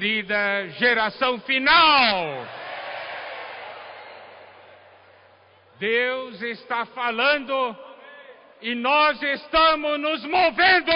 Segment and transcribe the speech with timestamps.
[0.00, 2.46] querida geração final.
[5.78, 7.76] Deus está falando
[8.62, 10.90] e nós estamos nos movendo.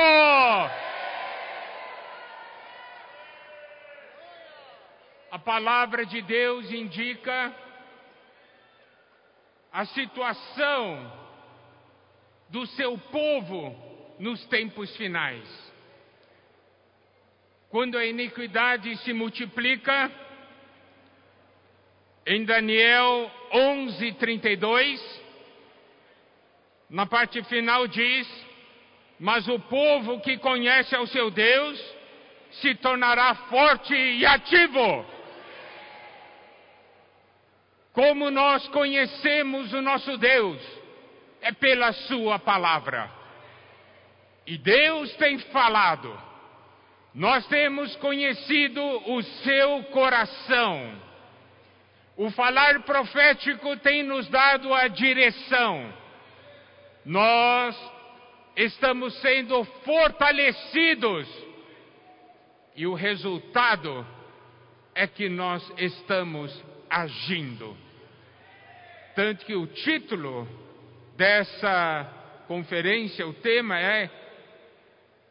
[5.31, 7.55] A palavra de Deus indica
[9.71, 11.13] a situação
[12.49, 15.64] do seu povo nos tempos finais.
[17.75, 20.09] Quando a iniquidade se multiplica,
[22.25, 25.01] em Daniel 11:32,
[26.89, 28.29] na parte final diz:
[29.19, 31.95] Mas o povo que conhece ao seu Deus
[32.63, 35.05] se tornará forte e ativo.
[37.93, 40.61] Como nós conhecemos o nosso Deus?
[41.41, 43.11] É pela Sua palavra.
[44.47, 46.34] E Deus tem falado.
[47.15, 51.01] Nós temos conhecido o seu coração.
[52.17, 55.95] O falar profético tem nos dado a direção.
[57.05, 57.93] Nós
[58.57, 61.29] estamos sendo fortalecidos.
[62.75, 64.05] E o resultado
[64.93, 67.77] é que nós estamos agindo.
[69.15, 70.49] Tanto que o título
[71.17, 72.13] dessa
[72.49, 74.11] conferência, o tema é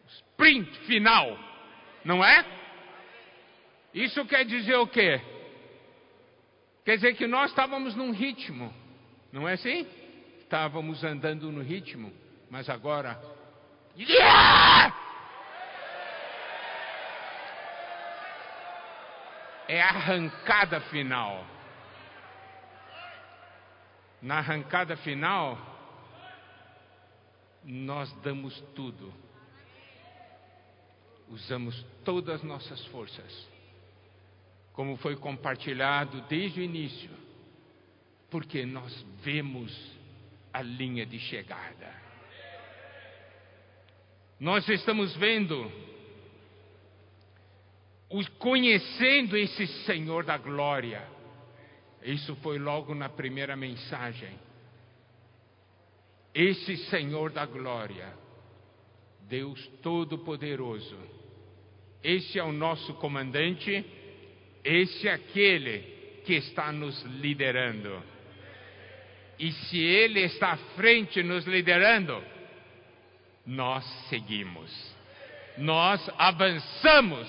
[0.08, 1.38] sprint final,
[2.04, 2.46] não é?
[3.94, 5.22] Isso quer dizer o quê?
[6.84, 8.74] Quer dizer que nós estávamos num ritmo,
[9.32, 9.88] não é assim?
[10.40, 12.12] Estávamos andando no ritmo,
[12.50, 13.20] mas agora.
[13.98, 14.96] Yeah!
[19.68, 21.46] É a arrancada final
[24.24, 25.58] na arrancada final,
[27.62, 29.14] nós damos tudo.
[31.34, 33.48] Usamos todas as nossas forças,
[34.72, 37.10] como foi compartilhado desde o início,
[38.30, 39.76] porque nós vemos
[40.54, 41.92] a linha de chegada.
[44.40, 45.72] Nós estamos vendo,
[48.38, 51.14] conhecendo esse Senhor da glória
[52.06, 54.38] isso foi logo na primeira mensagem.
[56.34, 58.14] Esse Senhor da glória,
[59.22, 60.98] Deus Todo-Poderoso,
[62.04, 63.86] esse é o nosso comandante,
[64.64, 65.80] esse é aquele
[66.26, 68.02] que está nos liderando.
[69.40, 72.24] E se Ele está à frente nos liderando,
[73.46, 74.96] nós seguimos,
[75.58, 77.28] nós avançamos,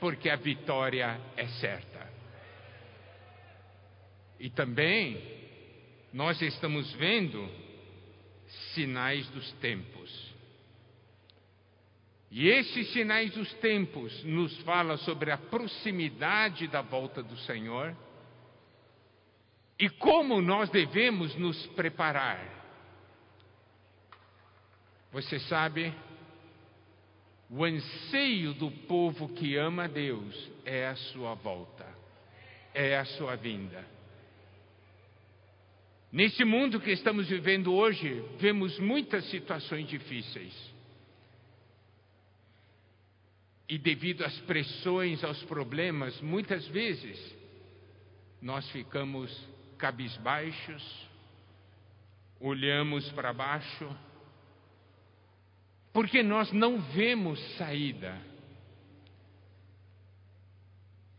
[0.00, 2.06] porque a vitória é certa.
[4.38, 5.20] E também
[6.12, 7.48] nós estamos vendo
[8.74, 10.25] sinais dos tempos.
[12.30, 17.96] E esses sinais dos tempos nos fala sobre a proximidade da volta do Senhor
[19.78, 22.54] e como nós devemos nos preparar.
[25.12, 25.94] Você sabe,
[27.48, 31.86] o anseio do povo que ama a Deus é a sua volta,
[32.74, 33.84] é a sua vinda.
[36.10, 40.75] Nesse mundo que estamos vivendo hoje, vemos muitas situações difíceis.
[43.68, 47.18] E devido às pressões, aos problemas, muitas vezes
[48.40, 49.30] nós ficamos
[49.76, 51.08] cabisbaixos,
[52.40, 53.88] olhamos para baixo,
[55.92, 58.20] porque nós não vemos saída.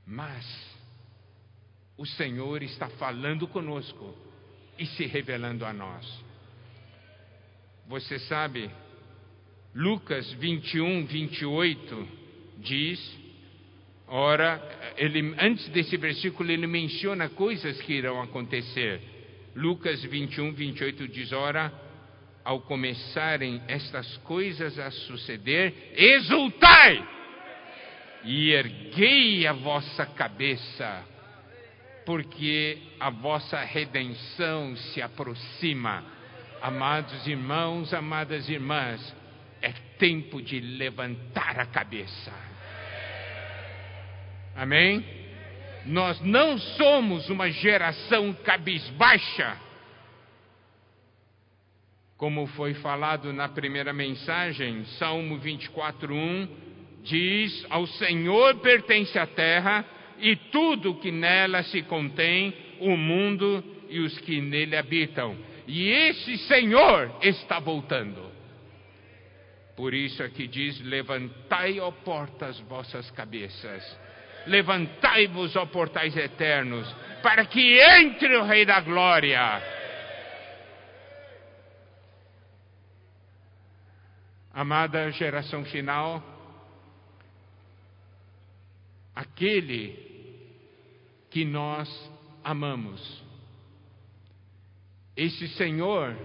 [0.05, 0.45] Mas
[1.97, 4.15] o Senhor está falando conosco
[4.79, 6.23] e se revelando a nós.
[7.87, 8.71] Você sabe,
[9.73, 12.16] Lucas 21, 28
[12.59, 12.99] diz,
[14.07, 14.61] ora,
[14.97, 19.01] ele, antes desse versículo ele menciona coisas que irão acontecer.
[19.55, 21.71] Lucas 21, 28 diz, ora,
[22.43, 27.07] ao começarem estas coisas a suceder, exultai
[28.23, 31.05] e erguei a vossa cabeça
[32.07, 36.05] porque a vossa redenção se aproxima.
[36.61, 39.13] Amados irmãos, amadas irmãs,
[39.61, 42.31] é tempo de levantar a cabeça.
[44.55, 45.05] Amém?
[45.85, 49.57] Nós não somos uma geração cabisbaixa,
[52.17, 56.49] como foi falado na primeira mensagem, Salmo 24:1
[57.03, 59.85] diz: Ao Senhor pertence a terra
[60.19, 65.37] e tudo que nela se contém, o mundo e os que nele habitam.
[65.67, 68.31] E esse Senhor está voltando.
[69.77, 73.97] Por isso aqui diz: Levantai, ó portas, vossas cabeças,
[74.47, 76.91] levantai-vos, ó portais eternos,
[77.21, 79.61] para que entre o Rei da Glória.
[84.51, 86.23] Amada geração final,
[89.13, 89.95] aquele
[91.29, 91.87] que nós
[92.43, 93.23] amamos,
[95.15, 96.17] esse Senhor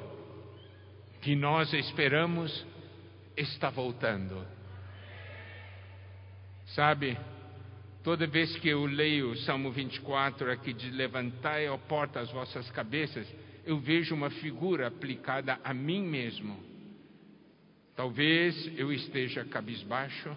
[1.21, 2.72] que nós esperamos
[3.37, 4.47] está voltando.
[6.67, 7.19] Sabe,
[8.03, 12.71] toda vez que eu leio o Salmo 24 aqui de levantai, ó porta, as vossas
[12.71, 13.27] cabeças,
[13.65, 16.59] eu vejo uma figura aplicada a mim mesmo.
[17.95, 20.35] Talvez eu esteja cabisbaixo,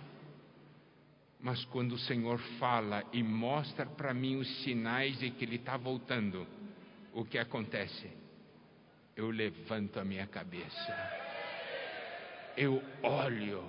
[1.40, 5.78] mas quando o Senhor fala e mostra para mim os sinais de que Ele está
[5.78, 6.46] voltando,
[7.14, 8.10] o que acontece?
[9.16, 11.25] Eu levanto a minha cabeça,
[12.58, 13.64] eu olho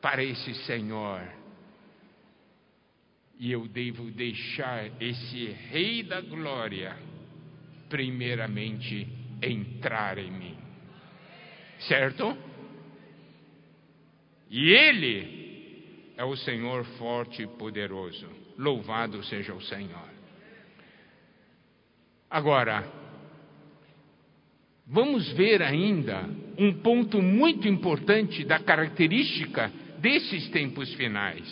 [0.00, 1.22] para esse Senhor
[3.38, 6.94] e eu devo deixar esse Rei da Glória,
[7.88, 9.08] primeiramente,
[9.42, 10.58] entrar em mim.
[11.88, 12.36] Certo?
[14.50, 18.28] E Ele é o Senhor forte e poderoso.
[18.58, 20.10] Louvado seja o Senhor.
[22.28, 22.86] Agora,
[24.86, 26.28] vamos ver ainda
[26.60, 31.42] um ponto muito importante da característica desses tempos finais.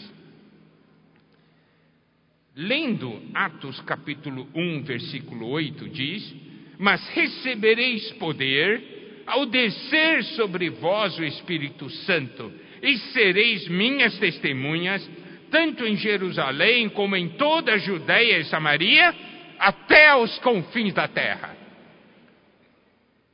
[2.54, 6.34] Lendo Atos capítulo 1, versículo 8, diz:
[6.78, 12.52] Mas recebereis poder ao descer sobre vós o Espírito Santo,
[12.82, 15.08] e sereis minhas testemunhas,
[15.50, 19.14] tanto em Jerusalém como em toda a Judéia e Samaria,
[19.58, 21.67] até aos confins da terra.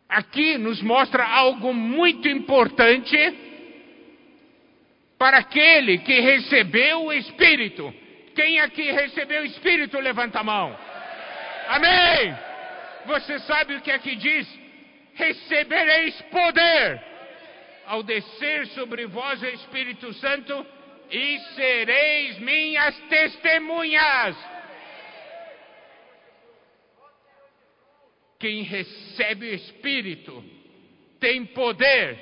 [0.08, 3.16] Aqui nos mostra algo muito importante
[5.18, 7.92] para aquele que recebeu o Espírito
[8.34, 10.76] quem aqui recebeu o Espírito, levanta a mão.
[11.68, 12.36] Amém.
[13.06, 14.46] Você sabe o que aqui diz?
[15.14, 17.00] Recebereis poder
[17.86, 20.66] ao descer sobre vós o Espírito Santo
[21.10, 24.36] e sereis minhas testemunhas.
[28.44, 30.44] Quem recebe o Espírito
[31.18, 32.18] tem poder.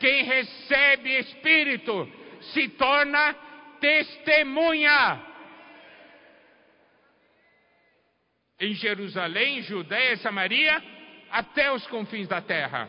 [0.00, 2.10] Quem recebe Espírito
[2.52, 3.32] se torna
[3.80, 5.24] testemunha.
[8.58, 10.82] Em Jerusalém, Judéia Samaria,
[11.30, 12.88] até os confins da terra.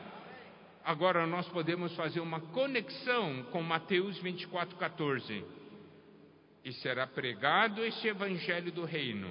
[0.84, 5.46] Agora nós podemos fazer uma conexão com Mateus 24, 14.
[6.66, 9.30] E será pregado este evangelho do reino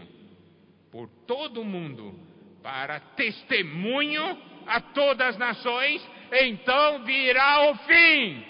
[0.93, 2.36] por todo o mundo,
[2.67, 4.37] para testemunho
[4.67, 8.45] a todas as nações, então virá o fim.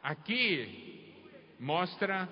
[0.00, 1.12] Aqui
[1.58, 2.28] mostra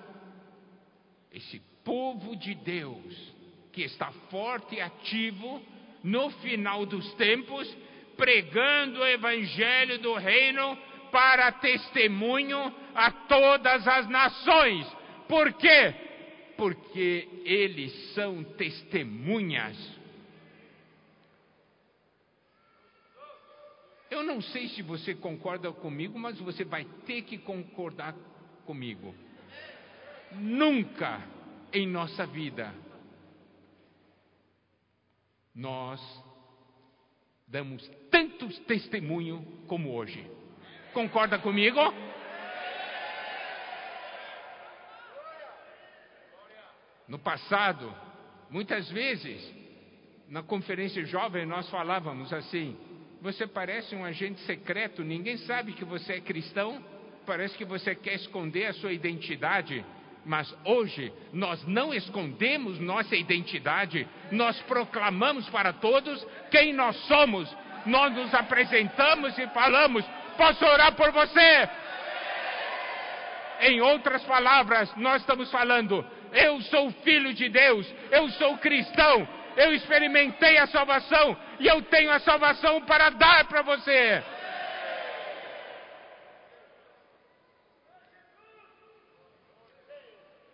[1.29, 3.33] esse povo de Deus
[3.73, 5.61] que está forte e ativo
[6.05, 7.67] no final dos tempos,
[8.15, 10.77] pregando o evangelho do reino
[11.11, 14.87] para testemunho a todas as nações.
[15.27, 16.08] Por quê?
[16.59, 19.77] Porque eles são testemunhas
[24.09, 28.15] Eu não sei se você concorda comigo, mas você vai ter que concordar
[28.65, 29.13] comigo.
[30.31, 31.21] Nunca
[31.71, 32.73] em nossa vida
[35.53, 36.01] nós
[37.47, 40.25] damos tantos testemunho como hoje.
[40.93, 41.79] Concorda comigo?
[47.09, 47.91] No passado,
[48.51, 49.41] muitas vezes,
[50.29, 52.77] na conferência jovem, nós falávamos assim:
[53.19, 56.85] você parece um agente secreto, ninguém sabe que você é cristão,
[57.25, 59.83] parece que você quer esconder a sua identidade.
[60.23, 67.51] Mas hoje nós não escondemos nossa identidade, nós proclamamos para todos quem nós somos.
[67.87, 70.05] Nós nos apresentamos e falamos:
[70.37, 71.69] Posso orar por você?
[73.61, 79.73] Em outras palavras, nós estamos falando: Eu sou filho de Deus, eu sou cristão, eu
[79.73, 84.23] experimentei a salvação e eu tenho a salvação para dar para você.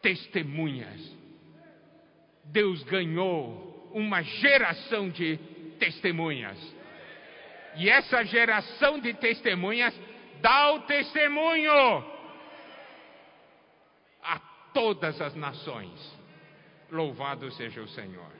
[0.02, 1.16] Testemunhas.
[2.46, 5.38] Deus ganhou uma geração de
[5.80, 6.58] testemunhas.
[7.76, 9.94] E essa geração de testemunhas
[10.42, 12.15] dá o testemunho
[14.76, 16.16] todas as nações.
[16.92, 18.32] Louvado seja o Senhor.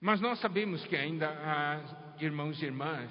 [0.00, 3.10] Mas nós sabemos que ainda há irmãos e irmãs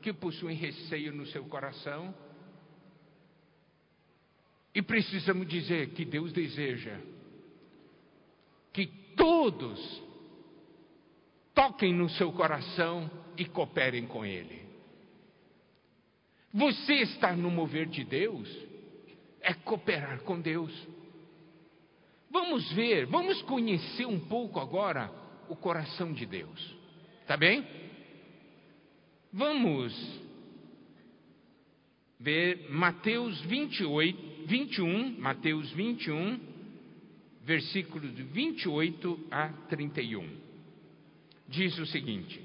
[0.00, 2.14] que possuem receio no seu coração,
[4.74, 7.00] E precisamos dizer que Deus deseja
[8.72, 10.02] que todos
[11.52, 14.62] toquem no seu coração e cooperem com Ele.
[16.54, 18.48] Você está no mover de Deus,
[19.48, 20.70] é cooperar com Deus.
[22.30, 25.10] Vamos ver, vamos conhecer um pouco agora
[25.48, 26.76] o coração de Deus.
[27.26, 27.66] Tá bem?
[29.32, 30.20] Vamos
[32.20, 36.38] ver Mateus 28, 21, Mateus 21,
[37.42, 40.28] versículos de 28 a 31.
[41.48, 42.38] Diz o seguinte: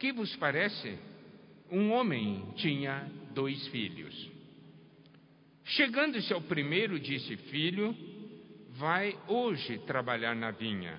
[0.00, 0.98] Que vos parece?
[1.70, 4.37] Um homem tinha dois filhos.
[5.68, 7.94] Chegando-se ao primeiro, disse: Filho,
[8.76, 10.98] vai hoje trabalhar na vinha.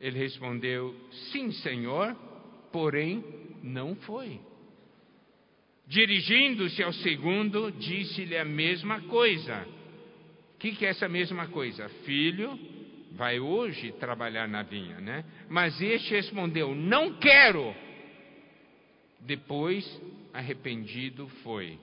[0.00, 0.94] Ele respondeu:
[1.30, 2.14] Sim, senhor,
[2.72, 3.24] porém
[3.62, 4.40] não foi.
[5.86, 9.66] Dirigindo-se ao segundo, disse-lhe a mesma coisa.
[10.54, 11.88] O que, que é essa mesma coisa?
[12.04, 12.58] Filho,
[13.12, 15.24] vai hoje trabalhar na vinha, né?
[15.48, 17.74] Mas este respondeu: Não quero.
[19.20, 19.84] Depois,
[20.32, 21.78] arrependido foi.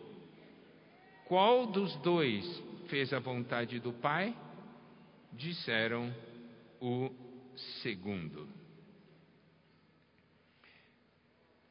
[1.25, 2.45] Qual dos dois
[2.87, 4.35] fez a vontade do Pai?
[5.33, 6.13] Disseram
[6.79, 7.11] o
[7.81, 8.47] segundo.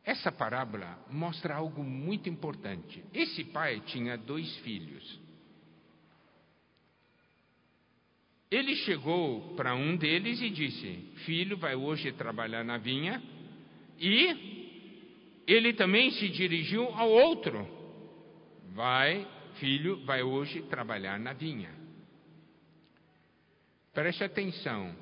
[0.04, 3.02] Essa parábola mostra algo muito importante.
[3.14, 5.20] Esse pai tinha dois filhos.
[8.50, 13.22] Ele chegou para um deles e disse: Filho, vai hoje trabalhar na vinha.
[13.98, 17.66] E ele também se dirigiu ao outro:
[18.74, 21.70] Vai, filho, vai hoje trabalhar na vinha.
[23.92, 24.94] Preste atenção.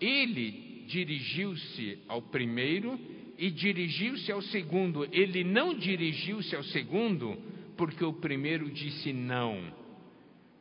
[0.00, 2.98] Ele dirigiu-se ao primeiro
[3.38, 5.04] e dirigiu-se ao segundo.
[5.12, 7.36] Ele não dirigiu-se ao segundo
[7.76, 9.72] porque o primeiro disse não.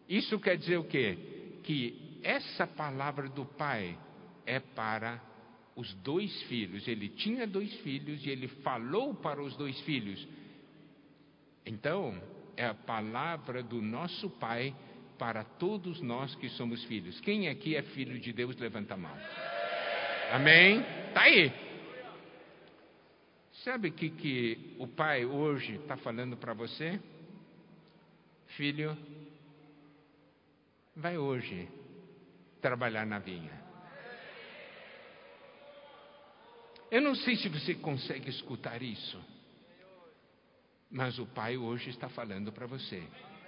[0.08, 1.18] Isso quer dizer o quê?
[1.64, 3.98] Que essa palavra do pai
[4.46, 5.22] é para
[5.76, 6.88] os dois filhos.
[6.88, 10.28] Ele tinha dois filhos e ele falou para os dois filhos.
[11.66, 12.20] Então,
[12.62, 14.76] é a palavra do nosso pai
[15.18, 17.20] para todos nós que somos filhos.
[17.22, 19.18] Quem aqui é filho de Deus, levanta a mão.
[20.32, 20.84] Amém?
[21.12, 21.52] Tá aí.
[23.64, 27.00] Sabe o que, que o pai hoje está falando para você?
[28.58, 28.96] Filho,
[30.96, 31.68] vai hoje
[32.62, 33.60] trabalhar na vinha.
[36.92, 39.20] Eu não sei se você consegue escutar isso,
[40.92, 43.02] mas o pai hoje está falando para você: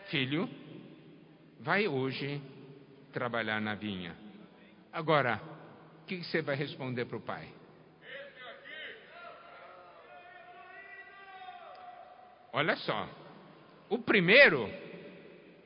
[0.09, 0.49] Filho,
[1.59, 2.41] vai hoje
[3.11, 4.15] trabalhar na vinha.
[4.91, 5.41] Agora,
[6.01, 7.47] o que você vai responder para o pai?
[12.53, 13.09] Olha só.
[13.89, 14.69] O primeiro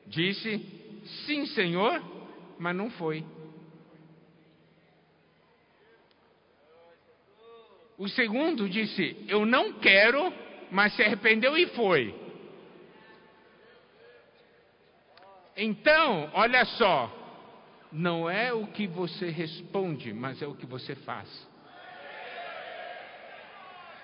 [0.06, 0.58] disse:
[1.26, 2.02] Sim, senhor,
[2.58, 3.24] mas não foi.
[7.98, 10.32] O segundo disse: Eu não quero,
[10.70, 12.14] mas se arrependeu e foi.
[15.56, 17.12] Então, olha só,
[17.90, 21.48] não é o que você responde, mas é o que você faz.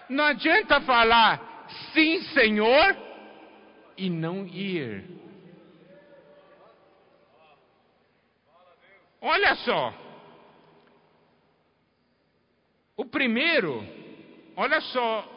[0.08, 2.96] Não adianta falar, sim, Senhor,
[3.96, 5.04] e não ir.
[9.20, 9.94] Olha só.
[12.96, 13.82] O primeiro,
[14.56, 15.33] olha só,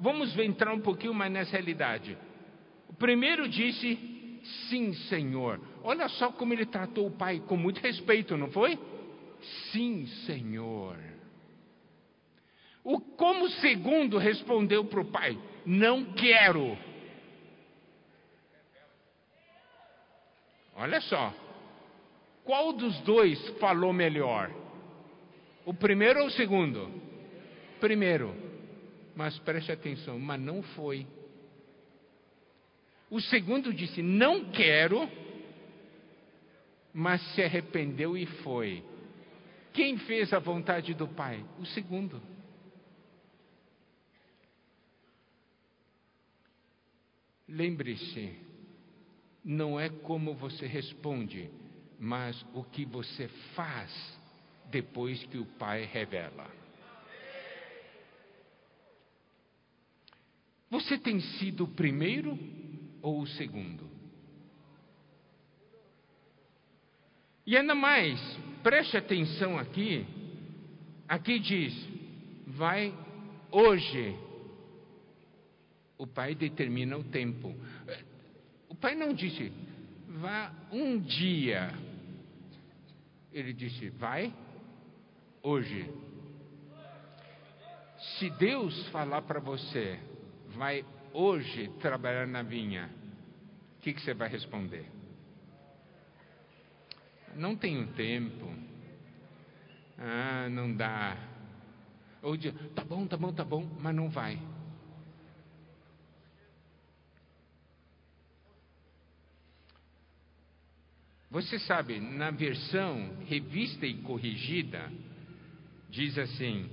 [0.00, 2.16] vamos entrar um pouquinho mais nessa realidade.
[2.88, 3.96] O primeiro disse,
[4.68, 5.60] sim, Senhor.
[5.82, 8.78] Olha só como ele tratou o pai, com muito respeito, não foi?
[9.70, 10.98] Sim, Senhor.
[12.82, 16.76] O como segundo respondeu para o pai: Não quero.
[20.74, 21.34] Olha só.
[22.44, 24.50] Qual dos dois falou melhor?
[25.66, 26.90] O primeiro ou o segundo?
[27.78, 28.47] Primeiro.
[29.18, 31.04] Mas preste atenção, mas não foi.
[33.10, 35.10] O segundo disse: Não quero,
[36.94, 38.84] mas se arrependeu e foi.
[39.72, 41.44] Quem fez a vontade do Pai?
[41.58, 42.22] O segundo.
[47.48, 48.38] Lembre-se,
[49.44, 51.50] não é como você responde,
[51.98, 53.90] mas o que você faz
[54.70, 56.67] depois que o Pai revela.
[60.70, 62.38] Você tem sido o primeiro
[63.00, 63.88] ou o segundo?
[67.46, 68.20] E ainda mais,
[68.62, 70.06] preste atenção aqui.
[71.08, 71.74] Aqui diz:
[72.46, 72.94] vai
[73.50, 74.14] hoje
[75.96, 77.54] o pai determina o tempo.
[78.68, 79.52] O pai não disse,
[80.06, 81.72] vá um dia.
[83.32, 84.32] Ele disse: Vai
[85.42, 85.90] hoje.
[88.18, 89.98] Se Deus falar para você,
[90.58, 90.84] vai
[91.14, 92.90] hoje trabalhar na vinha,
[93.78, 94.84] o que, que você vai responder?
[97.36, 98.52] Não tenho tempo.
[99.96, 101.16] Ah, não dá.
[102.22, 104.38] Ou diz, tá bom, tá bom, tá bom, mas não vai.
[111.30, 114.90] Você sabe, na versão revista e corrigida,
[115.90, 116.68] diz assim: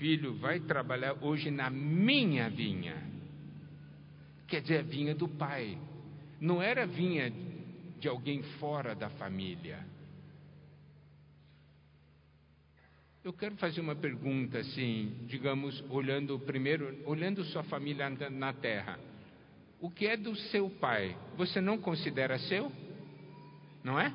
[0.00, 2.96] Filho, vai trabalhar hoje na minha vinha.
[4.48, 5.76] Quer dizer, a vinha do pai.
[6.40, 7.30] Não era a vinha
[7.98, 9.78] de alguém fora da família.
[13.22, 18.98] Eu quero fazer uma pergunta assim, digamos, olhando primeiro, olhando sua família na terra.
[19.78, 21.14] O que é do seu pai?
[21.36, 22.72] Você não considera seu?
[23.84, 24.10] Não é?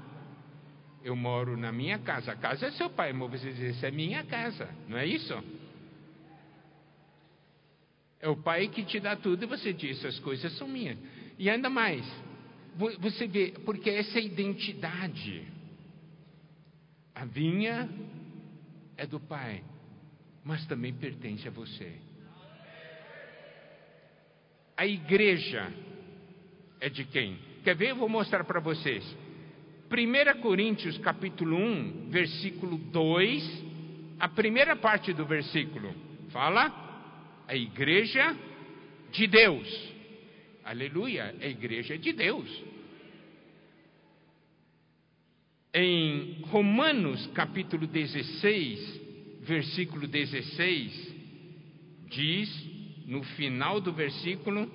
[1.03, 3.91] Eu moro na minha casa, a casa é seu pai, mas você diz, essa é
[3.91, 5.35] minha casa, não é isso?
[8.25, 10.97] É o pai que te dá tudo e você diz, essas coisas são minhas.
[11.37, 12.03] E ainda mais,
[12.99, 15.43] você vê, porque essa é identidade.
[17.13, 17.87] A vinha
[18.97, 19.63] é do pai,
[20.43, 21.93] mas também pertence a você.
[24.75, 25.71] A igreja
[26.81, 27.37] é de quem?
[27.63, 27.91] Quer ver?
[27.91, 29.05] Eu vou mostrar para vocês.
[29.87, 33.63] 1 Coríntios capítulo 1, versículo 2,
[34.19, 35.93] a primeira parte do versículo
[36.31, 36.84] fala
[37.47, 38.35] a igreja
[39.11, 39.93] de Deus.
[40.63, 42.63] Aleluia, a igreja de Deus.
[45.73, 49.01] Em Romanos capítulo 16,
[49.41, 51.15] versículo 16,
[52.09, 54.67] diz, no final do versículo,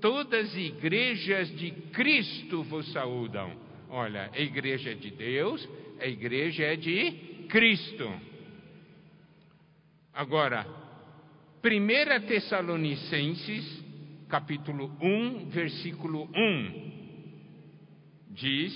[0.00, 3.56] todas as igrejas de Cristo vos saúdam.
[3.88, 5.66] Olha, a igreja é de Deus,
[6.00, 8.12] a igreja é de Cristo.
[10.12, 10.81] Agora,
[11.62, 13.64] 1 Tessalonicenses,
[14.28, 16.92] capítulo 1, versículo 1,
[18.30, 18.74] diz: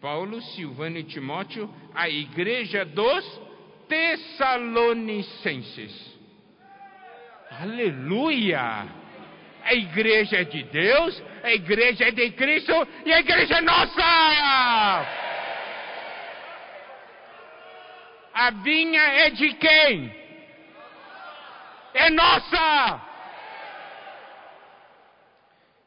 [0.00, 3.42] Paulo, Silvano e Timóteo, a igreja dos
[3.86, 6.18] Tessalonicenses.
[7.50, 8.98] Aleluia!
[9.62, 12.72] A igreja é de Deus, a igreja é de Cristo
[13.04, 14.02] e a igreja é nossa!
[18.32, 20.19] A vinha é de quem?
[21.94, 23.10] É nossa.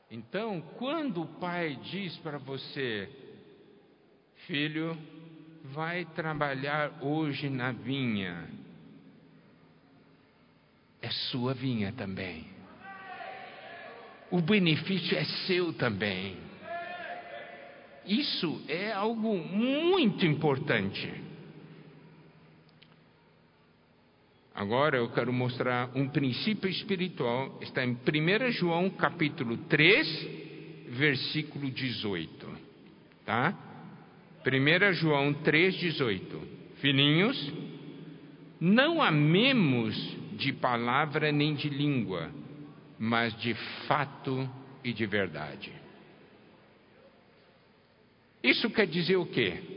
[0.10, 3.10] Então, quando o pai diz para você,
[4.46, 4.98] filho,
[5.64, 8.48] vai trabalhar hoje na vinha,
[11.02, 12.48] é sua vinha também.
[14.30, 16.38] O benefício é seu também.
[18.06, 21.33] Isso é algo muito importante.
[24.56, 30.28] Agora eu quero mostrar um princípio espiritual, está em 1 João capítulo 3,
[30.90, 32.48] versículo 18.
[33.26, 33.58] Tá?
[34.46, 36.42] 1 João 3, 18.
[36.76, 37.54] Filhinhos,
[38.60, 39.96] não amemos
[40.34, 42.30] de palavra nem de língua,
[43.00, 43.56] mas de
[43.88, 44.48] fato
[44.84, 45.72] e de verdade.
[48.44, 49.73] Isso quer dizer o quê?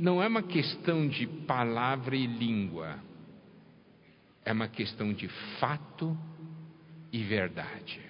[0.00, 2.98] Não é uma questão de palavra e língua,
[4.44, 6.16] é uma questão de fato
[7.12, 8.00] e verdade.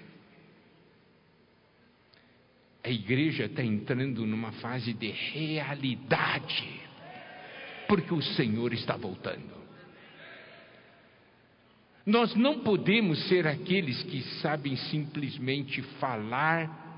[2.85, 6.81] A igreja está entrando numa fase de realidade,
[7.89, 9.61] porque o Senhor está voltando.
[12.07, 16.90] Nós não podemos ser aqueles que sabem simplesmente falar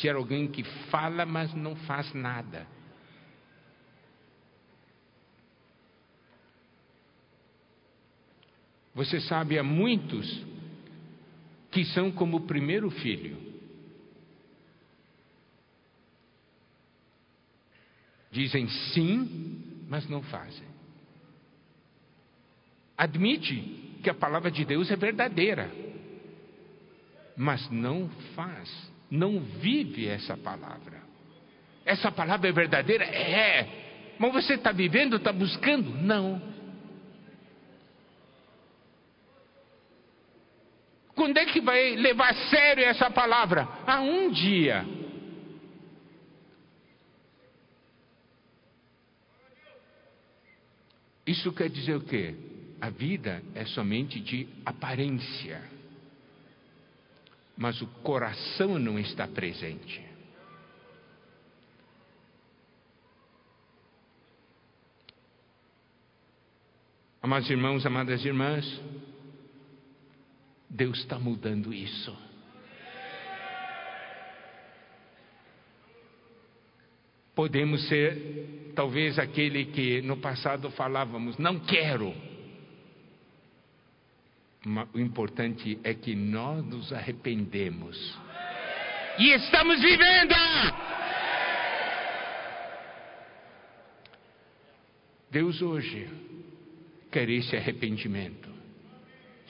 [0.00, 2.66] ser alguém que fala, mas não faz nada.
[8.94, 10.44] Você sabe, há muitos
[11.70, 13.36] que são como o primeiro filho.
[18.30, 20.66] Dizem sim, mas não fazem.
[22.96, 25.70] Admite que a palavra de Deus é verdadeira,
[27.36, 31.02] mas não faz não vive essa palavra.
[31.84, 33.04] Essa palavra é verdadeira?
[33.04, 34.14] É.
[34.18, 35.90] Mas você está vivendo, está buscando?
[35.90, 36.40] Não.
[41.14, 43.66] Quando é que vai levar a sério essa palavra?
[43.86, 44.84] Ah, um dia.
[51.26, 52.34] Isso quer dizer o quê?
[52.80, 55.60] a vida é somente de aparência,
[57.56, 60.04] mas o coração não está presente.
[67.22, 68.80] Amados irmãos, amadas irmãs,
[70.70, 72.16] Deus está mudando isso.
[77.34, 82.14] Podemos ser, talvez, aquele que no passado falávamos, não quero.
[84.92, 88.18] O importante é que nós nos arrependemos.
[89.16, 90.34] E estamos vivendo!
[95.30, 96.08] Deus hoje
[97.12, 98.50] quer esse arrependimento.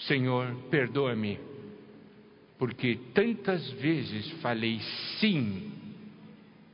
[0.01, 1.41] Senhor, perdoa-me,
[2.59, 4.81] porque tantas vezes falei
[5.19, 5.73] sim,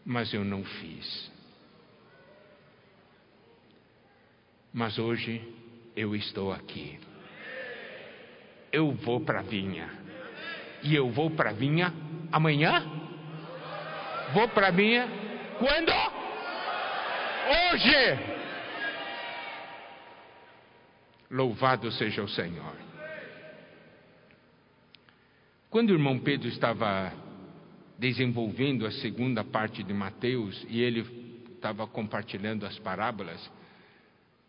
[0.05, 1.31] mas eu não fiz.
[4.73, 5.41] Mas hoje
[5.95, 6.99] eu estou aqui.
[8.73, 9.89] Eu vou para a vinha.
[10.83, 11.93] E eu vou para a vinha
[12.33, 12.83] amanhã?
[14.33, 15.07] Vou para a vinha
[15.59, 15.93] quando?
[17.73, 18.19] Hoje!
[21.31, 22.77] Louvado seja o Senhor.
[25.71, 27.13] Quando o irmão Pedro estava
[27.99, 31.01] desenvolvendo a segunda parte de Mateus e ele
[31.55, 33.51] estava compartilhando as parábolas,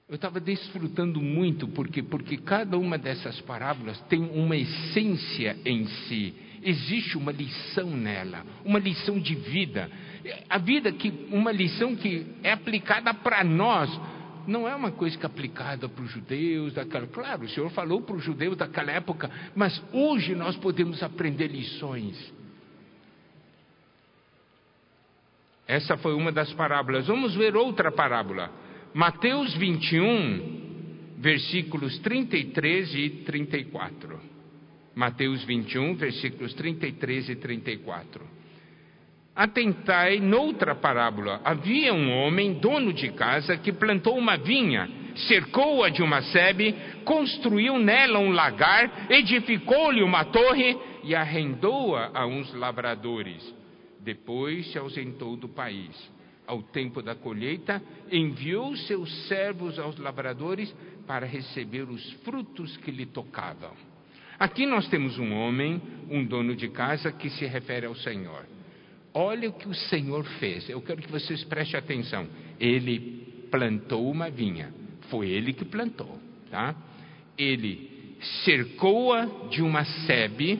[0.07, 6.33] eu estava desfrutando muito porque porque cada uma dessas parábolas tem uma essência em si.
[6.61, 9.89] Existe uma lição nela, uma lição de vida.
[10.49, 13.89] A vida que uma lição que é aplicada para nós,
[14.47, 17.07] não é uma coisa que é aplicada para os judeus daquela.
[17.07, 22.33] Claro, o Senhor falou para os judeus daquela época, mas hoje nós podemos aprender lições.
[25.67, 27.07] Essa foi uma das parábolas.
[27.07, 28.51] Vamos ver outra parábola.
[28.93, 34.19] Mateus 21, versículos 33 e 34.
[34.93, 38.21] Mateus 21, versículos 33 e 34.
[39.35, 44.87] Atentai noutra parábola: havia um homem, dono de casa, que plantou uma vinha,
[45.27, 52.53] cercou-a de uma sebe, construiu nela um lagar, edificou-lhe uma torre e arrendou-a a uns
[52.53, 53.41] lavradores.
[54.01, 56.13] Depois se ausentou do país.
[56.45, 60.73] Ao tempo da colheita, enviou seus servos aos lavradores
[61.07, 63.71] para receber os frutos que lhe tocavam.
[64.37, 68.45] Aqui nós temos um homem, um dono de casa, que se refere ao Senhor.
[69.13, 70.67] Olha o que o Senhor fez.
[70.69, 72.27] Eu quero que vocês prestem atenção.
[72.59, 74.73] Ele plantou uma vinha.
[75.09, 76.75] Foi ele que plantou, tá?
[77.37, 80.59] Ele cercou-a de uma sebe,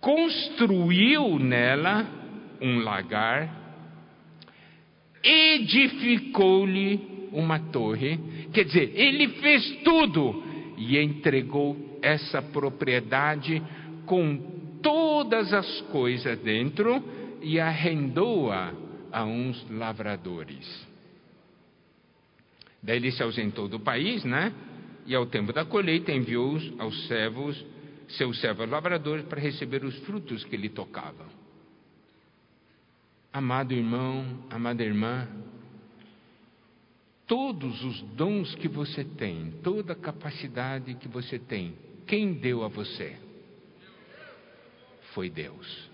[0.00, 2.06] construiu nela
[2.60, 3.59] um lagar,
[5.22, 8.18] edificou-lhe uma torre.
[8.52, 10.42] Quer dizer, ele fez tudo
[10.76, 13.62] e entregou essa propriedade
[14.06, 17.02] com todas as coisas dentro
[17.42, 18.72] e arrendou-a
[19.12, 20.88] a uns lavradores.
[22.82, 24.52] Daí ele se ausentou do país, né?
[25.06, 27.64] E ao tempo da colheita enviou aos servos,
[28.08, 31.26] seus servos lavradores, para receber os frutos que lhe tocavam.
[33.32, 35.28] Amado irmão, amada irmã,
[37.26, 41.74] todos os dons que você tem, toda a capacidade que você tem,
[42.06, 43.30] quem deu a você?
[45.14, 45.90] foi Deus.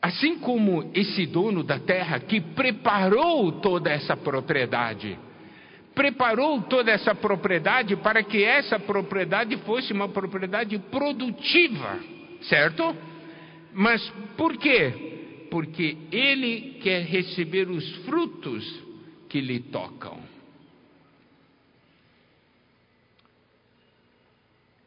[0.00, 5.16] Assim como esse dono da terra que preparou toda essa propriedade,
[5.94, 12.00] preparou toda essa propriedade para que essa propriedade fosse uma propriedade produtiva,
[12.42, 12.96] certo?
[13.72, 14.06] Mas
[14.36, 15.46] por quê?
[15.50, 18.64] Porque ele quer receber os frutos
[19.28, 20.20] que lhe tocam.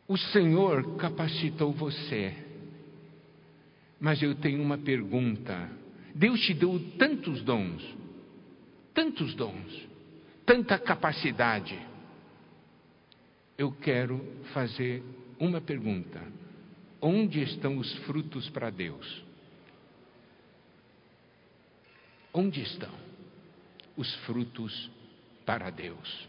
[0.07, 2.33] O Senhor capacitou você.
[3.99, 5.69] Mas eu tenho uma pergunta.
[6.13, 7.83] Deus te deu tantos dons,
[8.93, 9.87] tantos dons,
[10.45, 11.77] tanta capacidade.
[13.57, 14.21] Eu quero
[14.53, 15.03] fazer
[15.39, 16.21] uma pergunta:
[17.01, 19.23] onde estão os frutos para Deus?
[22.33, 22.91] Onde estão
[23.95, 24.89] os frutos
[25.45, 26.27] para Deus?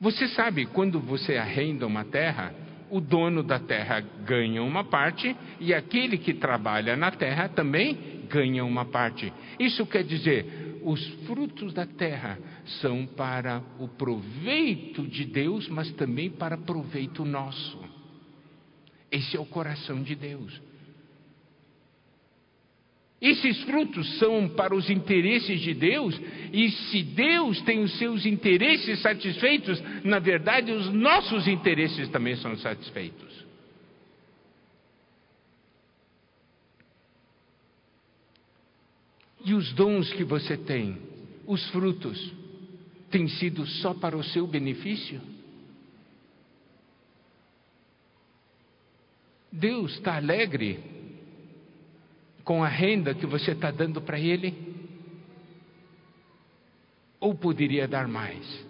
[0.00, 2.54] Você sabe, quando você arrenda uma terra,
[2.90, 8.64] o dono da terra ganha uma parte e aquele que trabalha na terra também ganha
[8.64, 9.32] uma parte.
[9.58, 12.38] Isso quer dizer, os frutos da terra
[12.80, 17.82] são para o proveito de Deus, mas também para proveito nosso.
[19.10, 20.60] Esse é o coração de Deus.
[23.20, 26.20] Esses frutos são para os interesses de Deus,
[26.52, 32.54] e se Deus tem os seus interesses satisfeitos, na verdade os nossos interesses também são
[32.58, 33.43] satisfeitos.
[39.44, 40.98] E os dons que você tem,
[41.46, 42.32] os frutos,
[43.10, 45.20] têm sido só para o seu benefício?
[49.52, 50.80] Deus está alegre
[52.42, 54.74] com a renda que você está dando para ele?
[57.20, 58.64] Ou poderia dar mais?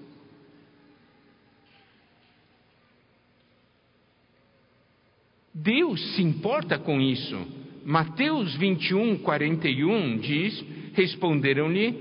[5.54, 7.63] Deus se importa com isso.
[7.85, 11.94] Mateus 21, 41 diz: Responderam-lhe: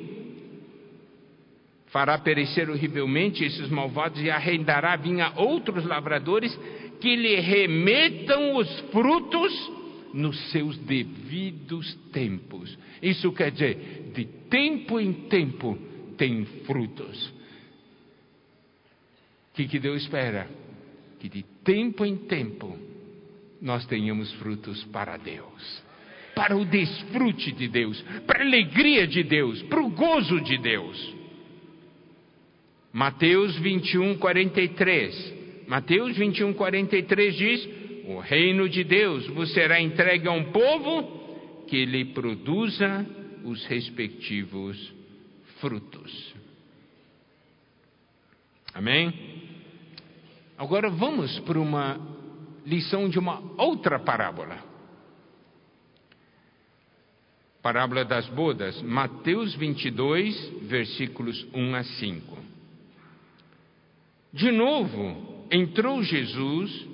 [1.87, 6.57] Fará perecer horrivelmente esses malvados e arrendará vinha outros lavradores
[7.01, 9.71] que lhe remetam os frutos
[10.13, 12.77] nos seus devidos tempos.
[13.01, 15.77] Isso quer dizer, de tempo em tempo
[16.17, 17.27] tem frutos.
[19.51, 20.47] O que, que Deus espera?
[21.19, 22.92] Que de tempo em tempo
[23.63, 25.83] nós tenhamos frutos para Deus,
[26.35, 31.15] para o desfrute de Deus, para a alegria de Deus, para o gozo de Deus.
[32.91, 35.33] Mateus 21, 43.
[35.65, 37.69] Mateus 21, 43 diz:
[38.05, 43.05] o reino de Deus vos será entregue a um povo que lhe produza
[43.45, 44.93] os respectivos
[45.61, 46.35] frutos.
[48.73, 49.13] Amém?
[50.57, 52.12] Agora vamos para uma
[52.65, 54.57] lição de uma outra parábola.
[57.61, 62.37] Parábola das bodas, Mateus 22, versículos 1 a 5.
[64.33, 66.87] De novo, entrou Jesus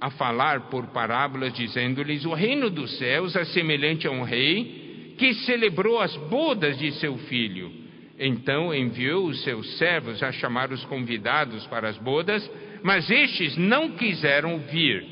[0.00, 5.32] a falar por parábolas, dizendo-lhes: O reino dos céus é semelhante a um rei que
[5.32, 7.85] celebrou as bodas de seu filho.
[8.18, 12.48] Então enviou os seus servos a chamar os convidados para as bodas,
[12.82, 15.04] mas estes não quiseram vir.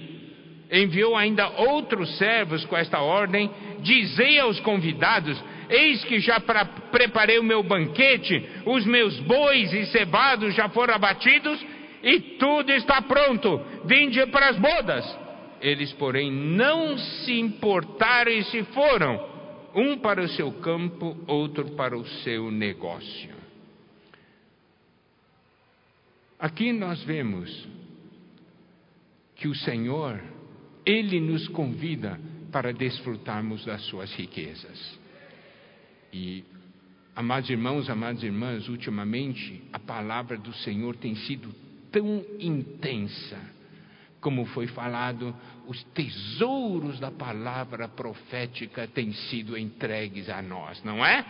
[0.73, 7.39] Enviou ainda outros servos com esta ordem: Dizei aos convidados: Eis que já pra, preparei
[7.39, 11.65] o meu banquete, os meus bois e cebados já foram abatidos
[12.03, 15.19] e tudo está pronto, vinde para as bodas.
[15.61, 19.34] Eles, porém, não se importaram e se foram,
[19.75, 23.35] um para o seu campo, outro para o seu negócio.
[26.39, 27.67] Aqui nós vemos
[29.37, 30.23] que o Senhor,
[30.85, 32.21] Ele nos convida
[32.53, 34.99] para desfrutarmos das suas riquezas.
[36.13, 36.45] E,
[37.17, 41.53] amados irmãos, amadas irmãs, ultimamente a palavra do Senhor tem sido
[41.91, 43.39] tão intensa,
[44.25, 45.37] como foi falado,
[45.69, 51.23] os tesouros da palavra profética têm sido entregues a nós, não é?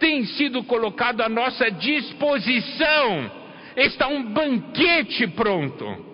[0.00, 3.30] Tem sido colocado à nossa disposição,
[3.76, 6.10] está um banquete pronto.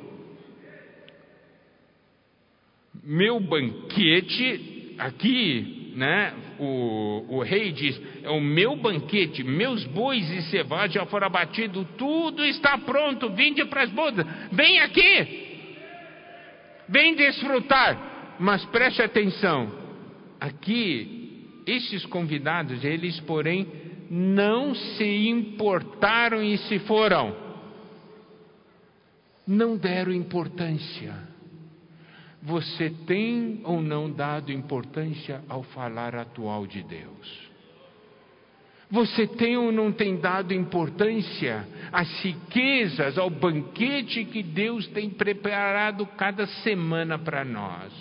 [3.03, 10.43] Meu banquete aqui né, o, o rei diz: É o meu banquete, meus bois e
[10.43, 15.48] cevados já foram abatidos, tudo está pronto, vinde para as bodas, vem aqui,
[16.89, 18.37] vem desfrutar.
[18.41, 19.73] Mas preste atenção,
[20.41, 23.67] aqui, esses convidados, eles, porém,
[24.11, 27.35] não se importaram e se foram,
[29.47, 31.29] não deram importância
[32.43, 37.48] você tem ou não dado importância ao falar atual de Deus?
[38.91, 46.07] Você tem ou não tem dado importância às riquezas, ao banquete que Deus tem preparado
[46.07, 47.93] cada semana para nós?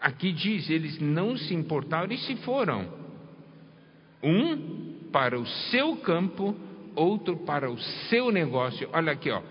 [0.00, 3.02] Aqui diz: eles não se importaram e se foram.
[4.22, 6.54] Um para o seu campo,
[6.94, 8.88] outro para o seu negócio.
[8.92, 9.42] Olha aqui, ó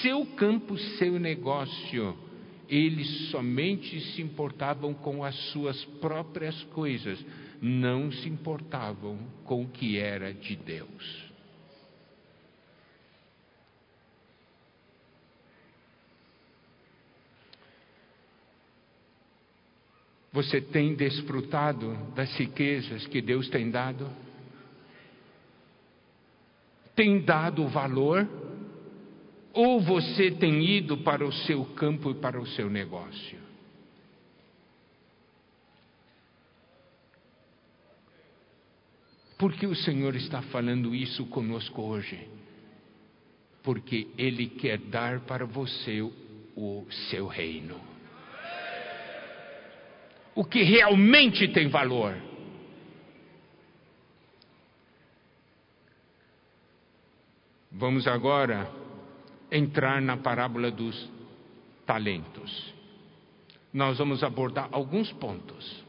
[0.00, 2.16] seu campo, seu negócio.
[2.72, 7.22] Eles somente se importavam com as suas próprias coisas,
[7.60, 11.30] não se importavam com o que era de Deus.
[20.32, 24.08] Você tem desfrutado das riquezas que Deus tem dado?
[26.96, 28.26] Tem dado valor?
[29.52, 33.38] Ou você tem ido para o seu campo e para o seu negócio?
[39.38, 42.28] Por que o Senhor está falando isso conosco hoje?
[43.62, 46.00] Porque Ele quer dar para você
[46.56, 47.92] o seu reino.
[50.34, 52.16] o que realmente tem valor.
[57.70, 58.70] Vamos agora
[59.52, 61.08] entrar na parábola dos
[61.86, 62.72] talentos.
[63.72, 65.84] Nós vamos abordar alguns pontos.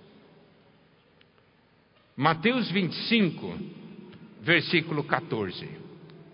[2.15, 3.57] Mateus 25,
[4.41, 5.67] versículo 14,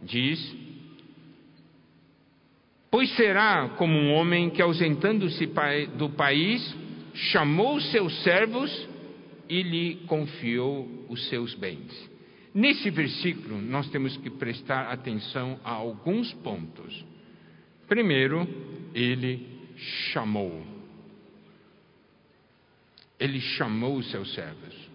[0.04, 0.56] diz:
[2.92, 5.48] Pois será como um homem que, ausentando-se
[5.98, 6.76] do país,
[7.13, 8.89] chamou seus servos
[9.48, 12.10] e lhe confiou os seus bens.
[12.54, 17.06] Nesse versículo, nós temos que prestar atenção a alguns pontos.
[17.89, 18.47] Primeiro,
[18.93, 19.67] ele
[20.12, 20.63] chamou.
[23.19, 24.89] Ele chamou os seus servos.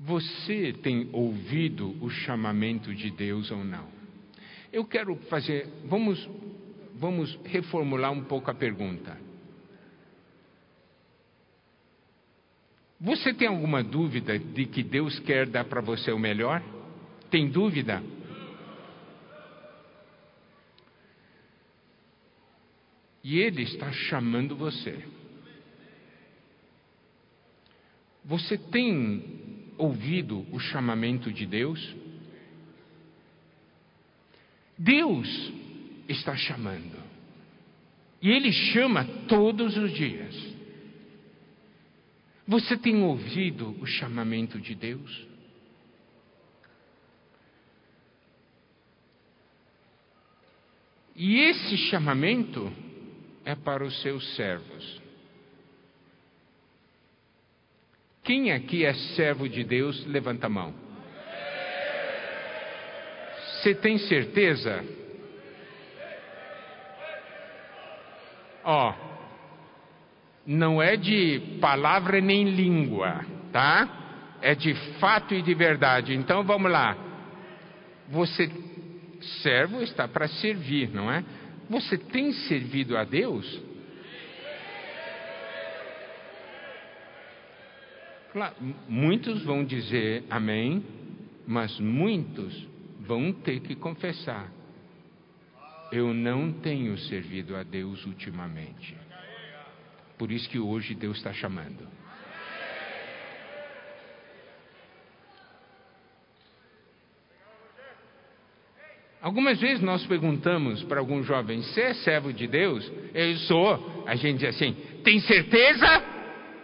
[0.00, 3.88] Você tem ouvido o chamamento de Deus ou não?
[4.72, 6.28] Eu quero fazer, vamos,
[6.96, 9.16] vamos reformular um pouco a pergunta.
[13.00, 16.60] Você tem alguma dúvida de que Deus quer dar para você o melhor?
[17.30, 18.02] Tem dúvida?
[23.24, 25.02] E Ele está chamando você.
[28.22, 31.94] Você tem ouvido o chamamento de Deus?
[34.76, 35.52] Deus
[36.06, 37.02] está chamando.
[38.20, 40.54] E Ele chama todos os dias.
[42.46, 45.26] Você tem ouvido o chamamento de Deus?
[51.16, 52.70] E esse chamamento
[53.44, 55.02] é para os seus servos.
[58.22, 60.74] Quem aqui é servo de Deus, levanta a mão.
[63.60, 64.84] Você tem certeza?
[68.64, 68.94] Ó,
[70.46, 74.36] não é de palavra nem língua, tá?
[74.40, 76.14] É de fato e de verdade.
[76.14, 76.96] Então vamos lá.
[78.08, 78.50] Você,
[79.42, 81.24] servo, está para servir, não é?
[81.68, 83.60] Você tem servido a Deus?
[88.32, 88.56] Claro,
[88.88, 90.84] muitos vão dizer amém,
[91.46, 92.66] mas muitos
[93.00, 94.50] vão ter que confessar:
[95.92, 98.96] eu não tenho servido a Deus ultimamente.
[100.18, 101.88] Por isso que hoje Deus está chamando.
[109.24, 112.92] Algumas vezes nós perguntamos para algum jovem: Você é servo de Deus?
[113.14, 114.04] Eu sou.
[114.06, 116.04] A gente diz assim: Tem certeza?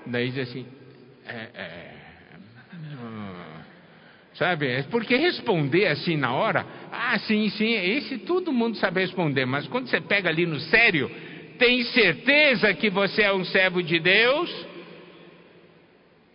[0.05, 0.66] Daí diz assim:
[1.27, 1.49] É.
[1.55, 1.90] é
[4.35, 4.66] sabe?
[4.66, 9.66] É porque responder assim na hora, ah, sim, sim, esse todo mundo sabe responder, mas
[9.66, 11.11] quando você pega ali no sério,
[11.59, 14.66] tem certeza que você é um servo de Deus?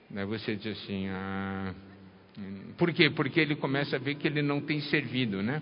[0.09, 1.73] Daí você diz assim, ah,
[2.77, 3.11] por quê?
[3.11, 5.61] Porque ele começa a ver que ele não tem servido, né?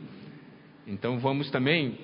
[0.85, 1.97] Então vamos também,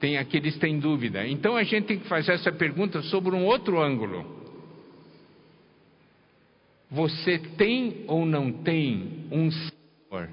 [0.00, 1.26] tem aqueles que têm dúvida.
[1.26, 4.42] Então a gente tem que fazer essa pergunta sobre um outro ângulo.
[6.90, 10.30] Você tem ou não tem um Senhor?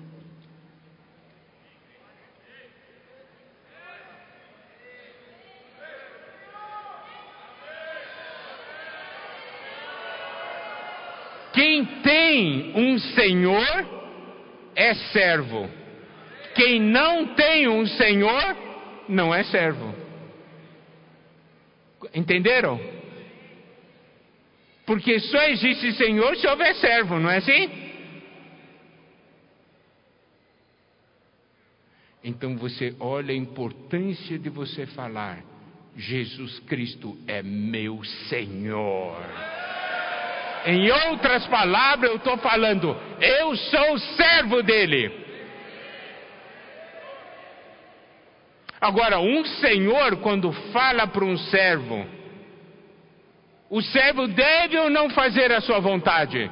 [11.53, 13.85] Quem tem um senhor
[14.75, 15.80] é servo.
[16.55, 18.57] Quem não tem um senhor
[19.07, 19.93] não é servo.
[22.13, 22.79] Entenderam?
[24.85, 27.69] Porque só existe senhor se houver servo, não é assim?
[32.23, 35.43] Então você olha a importância de você falar:
[35.95, 39.17] Jesus Cristo é meu Senhor.
[40.65, 45.20] Em outras palavras, eu estou falando, eu sou servo dele.
[48.81, 52.03] Agora, um senhor, quando fala para um servo,
[53.69, 56.49] o servo deve ou não fazer a sua vontade?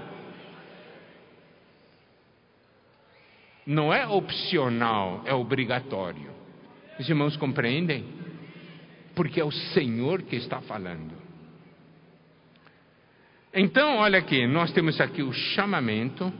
[3.65, 6.29] Não é opcional, é obrigatório.
[6.99, 8.05] Os irmãos compreendem?
[9.15, 11.13] Porque é o Senhor que está falando.
[13.53, 16.31] Então, olha aqui, nós temos aqui o chamamento,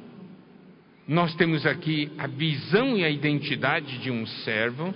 [1.07, 4.93] nós temos aqui a visão e a identidade de um servo,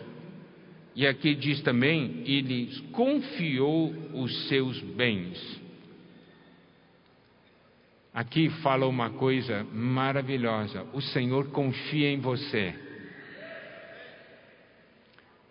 [0.96, 5.62] e aqui diz também: ele confiou os seus bens.
[8.14, 12.76] Aqui fala uma coisa maravilhosa: o Senhor confia em você.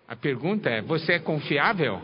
[0.06, 2.00] A pergunta é: você é confiável?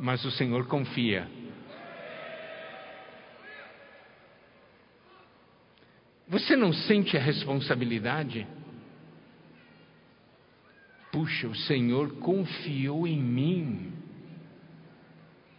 [0.00, 1.28] mas o Senhor confia.
[6.26, 8.46] Você não sente a responsabilidade?
[11.12, 13.92] Puxa, o Senhor confiou em mim.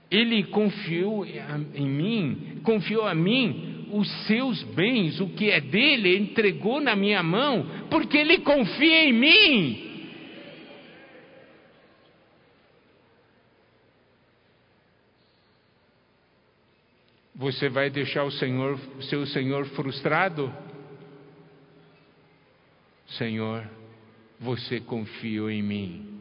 [0.10, 6.80] Ele confiou em mim, confiou a mim os seus bens, o que é dele, entregou
[6.80, 9.92] na minha mão, porque ele confia em mim.
[17.36, 18.80] Você vai deixar o Senhor,
[19.10, 20.54] seu Senhor frustrado?
[23.18, 23.68] Senhor,
[24.42, 26.20] você confiou em mim.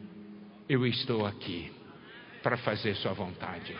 [0.69, 1.71] Eu estou aqui
[2.43, 3.75] para fazer Sua vontade.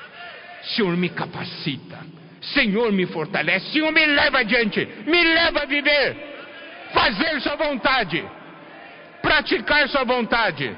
[0.75, 2.05] Senhor, me capacita.
[2.53, 3.71] Senhor, me fortalece.
[3.71, 4.83] Senhor, me leva adiante.
[5.05, 6.17] Me leva a viver.
[6.91, 8.25] Fazer Sua vontade.
[9.21, 10.75] Praticar Sua vontade.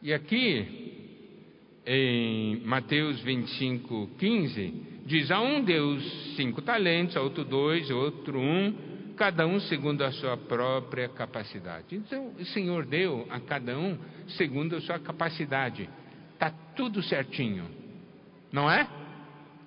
[0.00, 7.90] E aqui, em Mateus 25, 15, diz: a um Deus cinco talentos, a outro dois,
[7.90, 8.74] a outro um,
[9.16, 11.94] cada um segundo a sua própria capacidade.
[11.94, 13.98] Então, o Senhor deu a cada um
[14.28, 15.88] segundo a sua capacidade.
[16.32, 17.70] Está tudo certinho,
[18.50, 18.88] não é?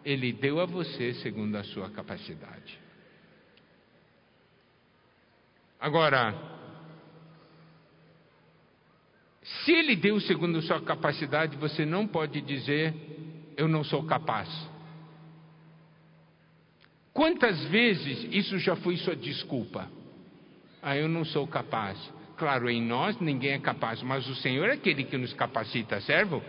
[0.04, 2.78] Ele deu a você segundo a sua capacidade.
[5.80, 6.34] Agora,
[9.44, 12.94] se ele deu segundo a sua capacidade, você não pode dizer,
[13.56, 14.50] eu não sou capaz.
[17.16, 19.90] Quantas vezes isso já foi sua desculpa?
[20.84, 21.98] Ah, eu não sou capaz.
[22.36, 26.44] Claro, em nós ninguém é capaz, mas o Senhor é aquele que nos capacita, servo.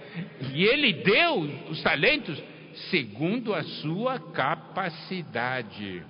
[0.52, 1.34] E Ele deu
[1.70, 2.42] os talentos
[2.90, 6.04] segundo a sua capacidade.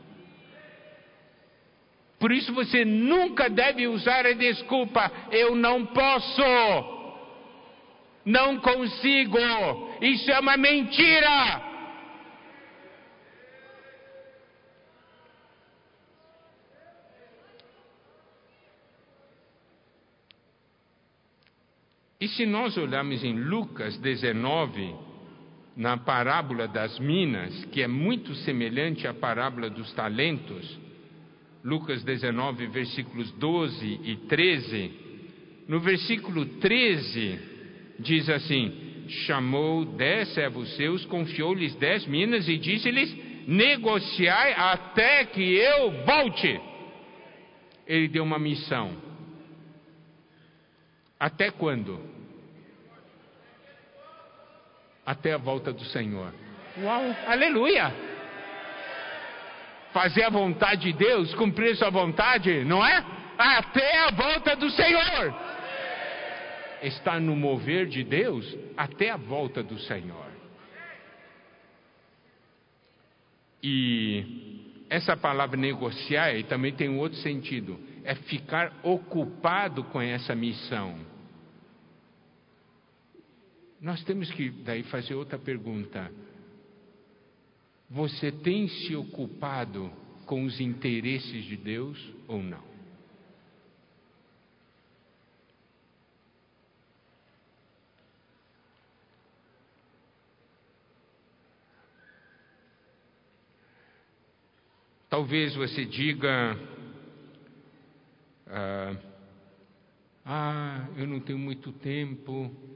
[2.18, 6.42] Por isso você nunca deve usar a desculpa, eu não posso,
[8.24, 9.36] não consigo,
[10.00, 11.75] isso é uma mentira.
[22.26, 24.92] E se nós olharmos em Lucas 19,
[25.76, 30.76] na parábola das minas, que é muito semelhante à parábola dos talentos,
[31.62, 34.92] Lucas 19, versículos 12 e 13,
[35.68, 37.38] no versículo 13
[38.00, 38.72] diz assim:
[39.26, 43.16] Chamou dez servos seus, confiou-lhes dez minas e disse-lhes:
[43.46, 46.60] Negociai até que eu volte.
[47.86, 49.06] Ele deu uma missão
[51.20, 52.15] até quando?
[55.06, 56.34] Até a volta do Senhor.
[56.78, 57.94] Uau, aleluia!
[59.92, 63.04] Fazer a vontade de Deus, cumprir sua vontade, não é?
[63.38, 65.34] Até a volta do Senhor.
[66.82, 70.26] Está no mover de Deus até a volta do Senhor.
[73.62, 80.94] E essa palavra negociar também tem um outro sentido é ficar ocupado com essa missão.
[83.86, 86.10] Nós temos que daí fazer outra pergunta.
[87.88, 89.92] Você tem se ocupado
[90.26, 92.64] com os interesses de Deus ou não?
[105.08, 106.58] Talvez você diga,
[108.48, 108.96] ah,
[110.24, 112.66] ah, eu não tenho muito tempo.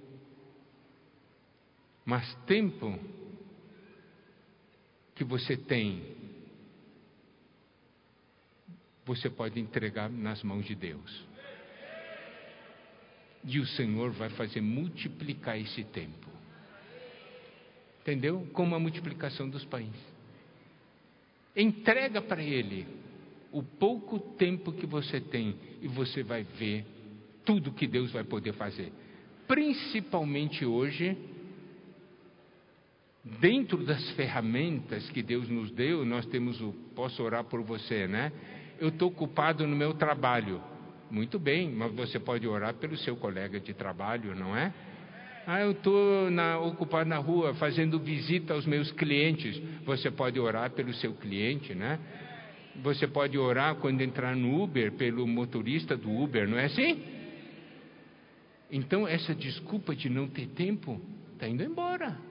[2.11, 2.99] Mas tempo
[5.15, 6.03] que você tem,
[9.07, 11.25] você pode entregar nas mãos de Deus.
[13.45, 16.29] E o Senhor vai fazer multiplicar esse tempo.
[18.01, 18.45] Entendeu?
[18.55, 19.95] Como a multiplicação dos pães.
[21.55, 22.89] Entrega para Ele
[23.53, 26.85] o pouco tempo que você tem e você vai ver
[27.45, 28.93] tudo que Deus vai poder fazer.
[29.47, 31.17] Principalmente hoje,
[33.25, 38.33] dentro das ferramentas que Deus nos deu, nós temos o posso orar por você, né?
[38.79, 40.61] Eu estou ocupado no meu trabalho.
[41.11, 44.73] Muito bem, mas você pode orar pelo seu colega de trabalho, não é?
[45.47, 46.29] Ah, eu estou
[46.69, 49.61] ocupado na rua fazendo visita aos meus clientes.
[49.85, 51.99] Você pode orar pelo seu cliente, né?
[52.83, 57.03] Você pode orar quando entrar no Uber pelo motorista do Uber, não é assim?
[58.71, 61.01] Então, essa desculpa de não ter tempo
[61.35, 62.30] está indo embora.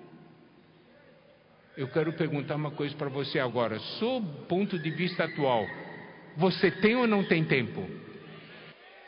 [1.78, 5.66] Eu quero perguntar uma coisa para você agora, sob ponto de vista atual:
[6.36, 7.88] você tem ou não tem tempo?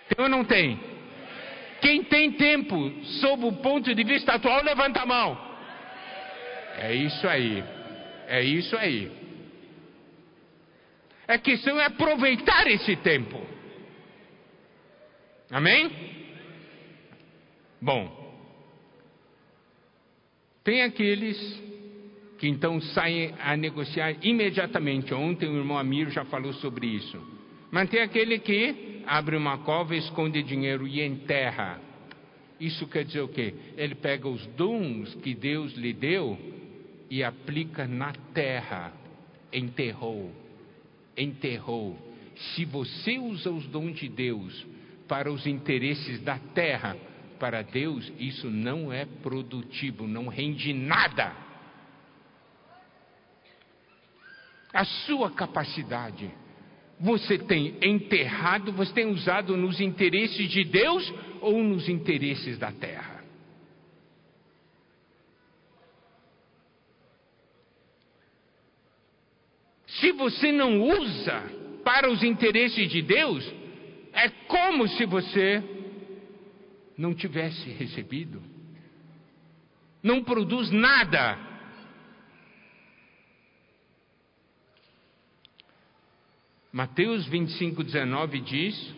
[0.08, 0.80] Tem ou não tem?
[1.82, 2.76] Quem tem tempo,
[3.22, 5.52] sob o ponto de vista atual, levanta a mão.
[6.78, 7.64] É isso aí.
[8.28, 9.12] É isso aí.
[11.28, 13.42] A questão é aproveitar esse tempo.
[15.50, 15.92] Amém?
[17.82, 18.22] Bom,
[20.64, 21.38] tem aqueles
[22.42, 25.14] que então saem a negociar imediatamente.
[25.14, 27.16] Ontem o irmão Amir já falou sobre isso.
[27.70, 31.80] Mas tem aquele que abre uma cova, esconde dinheiro e enterra.
[32.60, 33.54] Isso quer dizer o quê?
[33.78, 36.36] Ele pega os dons que Deus lhe deu
[37.12, 38.92] e aplica na terra.
[39.54, 40.32] Enterrou.
[41.16, 41.96] Enterrou.
[42.56, 44.66] Se você usa os dons de Deus
[45.08, 46.98] para os interesses da terra,
[47.40, 51.51] para Deus isso não é produtivo, não rende nada.
[54.74, 56.32] A sua capacidade
[57.00, 61.12] você tem enterrado, você tem usado nos interesses de Deus
[61.42, 63.24] ou nos interesses da terra?
[69.88, 71.44] Se você não usa
[71.84, 73.52] para os interesses de Deus,
[74.14, 75.64] é como se você
[76.98, 78.42] não tivesse recebido.
[80.04, 81.51] Não produz nada.
[86.72, 88.96] Mateus 25, 19 diz: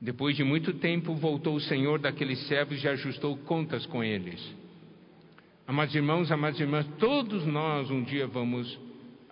[0.00, 4.40] Depois de muito tempo voltou o Senhor daqueles servos e ajustou contas com eles.
[5.66, 8.78] Amados irmãos, amadas irmãs, todos nós um dia vamos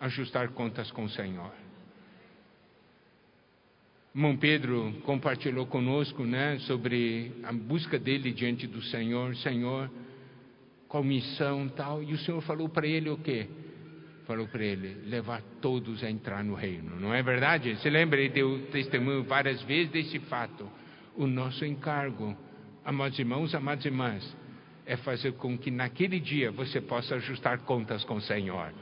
[0.00, 1.52] ajustar contas com o Senhor
[4.16, 9.90] irmão Pedro compartilhou conosco, né, sobre a busca dele diante do Senhor, Senhor,
[10.88, 13.46] qual missão tal, e o Senhor falou para ele o quê?
[14.26, 17.76] Falou para ele, levar todos a entrar no reino, não é verdade?
[17.76, 20.68] Você lembra, ele deu testemunho várias vezes desse fato.
[21.14, 22.36] O nosso encargo,
[22.84, 24.36] amados irmãos, amadas irmãs,
[24.84, 28.72] é fazer com que naquele dia você possa ajustar contas com o Senhor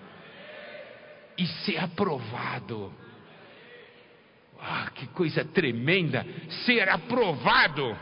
[1.37, 2.93] e ser aprovado
[4.67, 6.27] ah, que coisa tremenda!
[6.65, 7.95] Ser aprovado.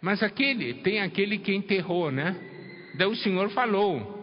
[0.00, 2.34] Mas aquele, tem aquele que enterrou, né?
[2.94, 4.19] Daí o Senhor falou,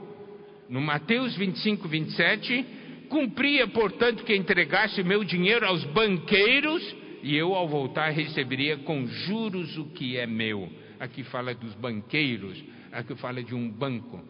[0.70, 2.66] no Mateus 25, 27,
[3.10, 9.78] cumpria, portanto, que entregasse meu dinheiro aos banqueiros, e eu, ao voltar, receberia com juros
[9.78, 10.72] o que é meu.
[11.00, 14.24] Aqui fala dos banqueiros, aqui fala de um banco.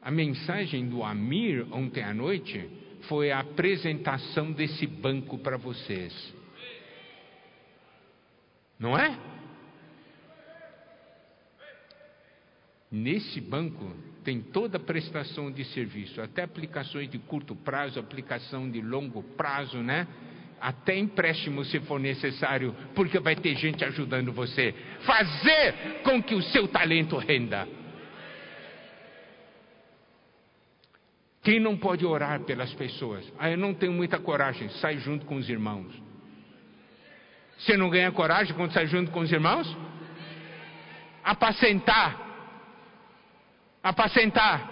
[0.00, 2.68] A mensagem do Amir ontem à noite
[3.02, 6.34] foi a apresentação desse banco para vocês.
[8.78, 9.16] Não é?
[12.90, 13.94] Nesse banco
[14.24, 19.78] tem toda a prestação de serviço, até aplicações de curto prazo, aplicação de longo prazo,
[19.78, 20.06] né?
[20.60, 24.72] Até empréstimo se for necessário, porque vai ter gente ajudando você.
[25.00, 27.66] Fazer com que o seu talento renda.
[31.42, 33.24] Quem não pode orar pelas pessoas?
[33.36, 34.68] Ah, eu não tenho muita coragem.
[34.80, 35.92] Sai junto com os irmãos.
[37.58, 39.76] Você não ganha coragem quando sai junto com os irmãos?
[41.24, 42.31] Apacentar.
[43.82, 44.70] Apacentar.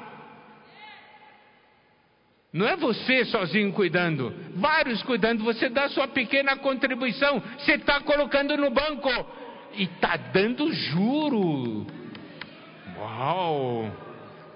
[2.52, 8.56] Não é você sozinho cuidando, vários cuidando, você dá sua pequena contribuição, você está colocando
[8.56, 9.08] no banco
[9.74, 11.86] e está dando juro.
[12.98, 13.90] Uau!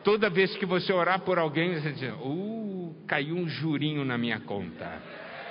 [0.02, 4.40] Toda vez que você orar por alguém, você diz: Uh, caiu um jurinho na minha
[4.40, 5.00] conta.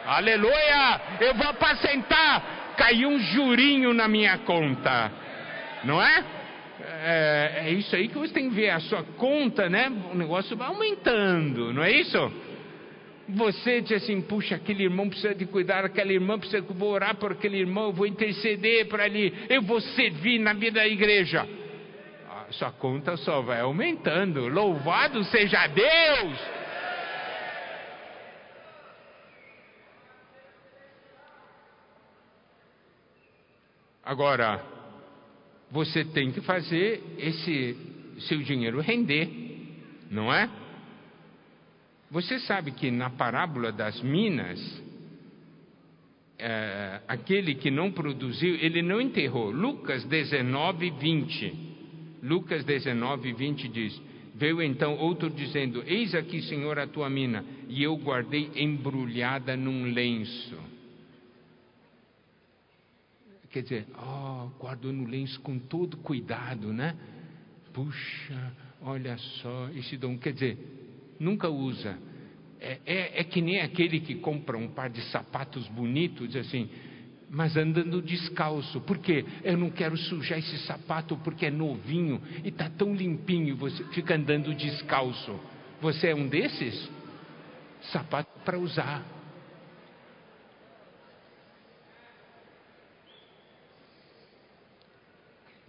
[0.06, 1.01] Aleluia!
[1.22, 2.76] Eu vou apacentar.
[2.76, 5.12] Caiu um jurinho na minha conta.
[5.86, 6.42] Não é?
[6.80, 7.63] É?
[7.65, 8.69] É, isso aí que você tem que ver.
[8.69, 9.91] A sua conta, né?
[10.11, 12.32] O negócio vai aumentando, não é isso?
[13.30, 17.15] Você diz assim: puxa, aquele irmão precisa de cuidar, aquela irmã precisa eu vou orar
[17.15, 21.47] por aquele irmão, eu vou interceder para ali, eu vou servir na vida da igreja
[22.53, 24.47] sua conta só vai aumentando.
[24.47, 26.39] Louvado seja Deus!
[34.05, 34.61] Agora,
[35.74, 37.76] você tem que fazer esse
[38.28, 39.28] seu dinheiro render,
[40.11, 40.47] não é?
[42.11, 44.84] Você sabe que na parábola das minas,
[46.38, 49.49] é, aquele que não produziu, ele não enterrou.
[49.49, 51.53] Lucas 19, 20.
[52.21, 53.99] Lucas 19, 20 diz:
[54.36, 59.91] Veio então outro dizendo: Eis aqui, Senhor, a tua mina, e eu guardei embrulhada num
[59.91, 60.72] lenço.
[63.54, 66.95] Quer dizer, oh, guardou no lenço com todo cuidado, né?
[67.72, 68.51] Puxa,
[68.82, 70.18] olha só, esse dom.
[70.18, 70.58] Quer dizer,
[71.20, 71.95] nunca usa.
[72.60, 76.68] É, é, é que nem aquele que compra um par de sapatos bonitos, assim,
[77.30, 78.82] mas andando descalço.
[78.82, 79.24] Por quê?
[79.43, 84.16] Eu não quero sujar esse sapato porque é novinho e está tão limpinho você fica
[84.16, 85.39] andando descalço.
[85.80, 86.89] Você é um desses?
[87.91, 89.12] Sapato para usar.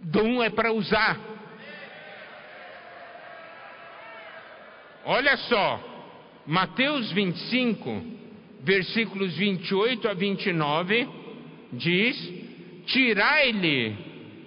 [0.05, 1.19] Dom é para usar.
[5.03, 5.79] Olha só,
[6.45, 8.03] Mateus 25,
[8.61, 11.07] versículos 28 a 29,
[11.73, 12.33] diz:
[12.85, 13.95] Tirai-lhe,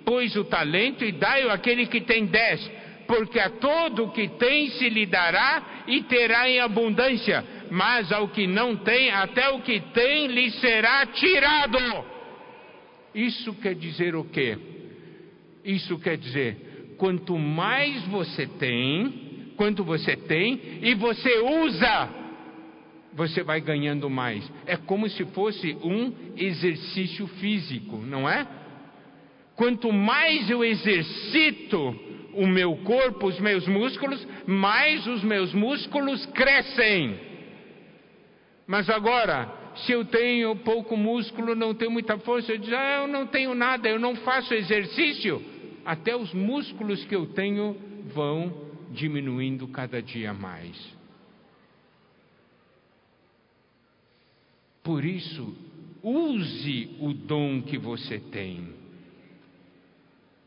[0.04, 2.70] pois, o talento e dai-o àquele que tem dez,
[3.08, 8.28] porque a todo o que tem se lhe dará e terá em abundância, mas ao
[8.28, 11.78] que não tem, até o que tem lhe será tirado.
[13.12, 14.77] Isso quer dizer o quê?
[15.68, 22.08] Isso quer dizer, quanto mais você tem, quanto você tem e você usa,
[23.12, 24.50] você vai ganhando mais.
[24.64, 28.48] É como se fosse um exercício físico, não é?
[29.56, 31.94] Quanto mais eu exercito
[32.32, 37.14] o meu corpo, os meus músculos, mais os meus músculos crescem.
[38.66, 39.52] Mas agora,
[39.84, 43.54] se eu tenho pouco músculo, não tenho muita força, eu digo, ah, eu não tenho
[43.54, 45.57] nada, eu não faço exercício
[45.88, 47.74] até os músculos que eu tenho
[48.12, 48.52] vão
[48.90, 50.76] diminuindo cada dia mais.
[54.82, 55.56] Por isso,
[56.02, 58.68] use o dom que você tem.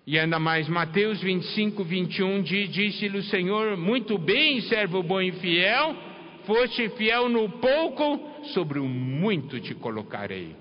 [0.05, 5.31] E ainda mais, Mateus 25, 21 diz: Disse-lhe o Senhor: Muito bem, servo bom e
[5.31, 5.95] fiel,
[6.45, 10.55] foste fiel no pouco, sobre o muito te colocarei.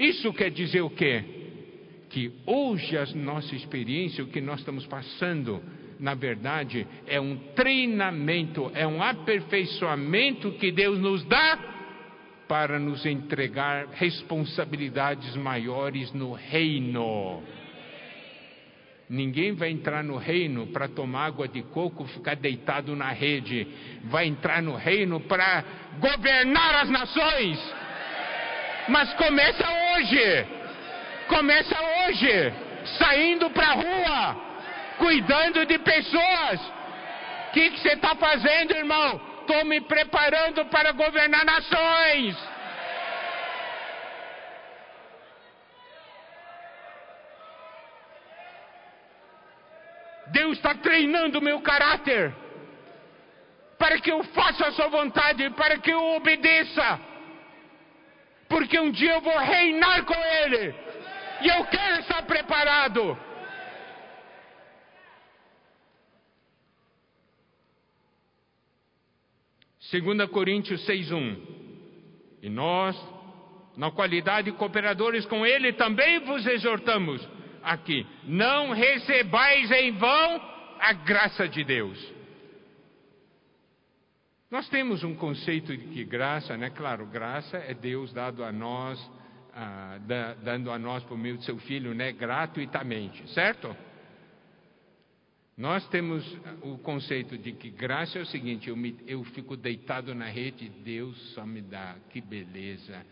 [0.00, 1.45] Isso quer dizer o quê?
[2.08, 5.62] Que hoje a nossa experiência, o que nós estamos passando,
[5.98, 11.58] na verdade, é um treinamento, é um aperfeiçoamento que Deus nos dá
[12.48, 17.42] para nos entregar responsabilidades maiores no reino.
[19.08, 23.66] Ninguém vai entrar no reino para tomar água de coco, ficar deitado na rede.
[24.04, 25.64] Vai entrar no reino para
[26.00, 27.74] governar as nações.
[28.88, 30.46] Mas começa hoje.
[31.28, 31.95] Começa hoje,
[32.98, 34.36] saindo para a rua,
[34.98, 36.60] cuidando de pessoas.
[37.48, 39.20] O que você está fazendo, irmão?
[39.40, 42.36] Estou me preparando para governar nações.
[50.28, 52.34] Deus está treinando meu caráter
[53.78, 57.00] para que eu faça a sua vontade, para que eu obedeça,
[58.48, 60.74] porque um dia eu vou reinar com Ele.
[61.40, 63.18] E eu quero estar preparado.
[69.90, 71.36] Segunda Coríntios 6:1.
[72.42, 72.96] E nós,
[73.76, 77.26] na qualidade de cooperadores com ele, também vos exortamos
[77.62, 80.40] aqui: não recebais em vão
[80.80, 82.14] a graça de Deus.
[84.50, 86.70] Nós temos um conceito de que graça, né?
[86.70, 88.98] Claro, graça é Deus dado a nós
[89.56, 93.74] ah, da, dando a nós por meio do seu filho, né, gratuitamente, certo?
[95.56, 96.22] Nós temos
[96.60, 100.68] o conceito de que graça é o seguinte: eu, me, eu fico deitado na rede,
[100.84, 103.02] Deus só me dá, que beleza.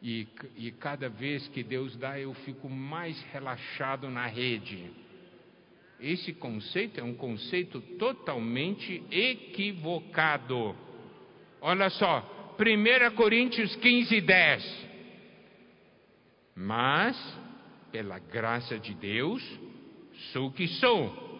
[0.00, 4.88] E, e cada vez que Deus dá, eu fico mais relaxado na rede.
[5.98, 10.74] Esse conceito é um conceito totalmente equivocado.
[11.60, 14.89] Olha só, 1 Coríntios 15, 10.
[16.62, 17.16] Mas,
[17.90, 19.42] pela graça de Deus,
[20.30, 21.30] sou o que sou.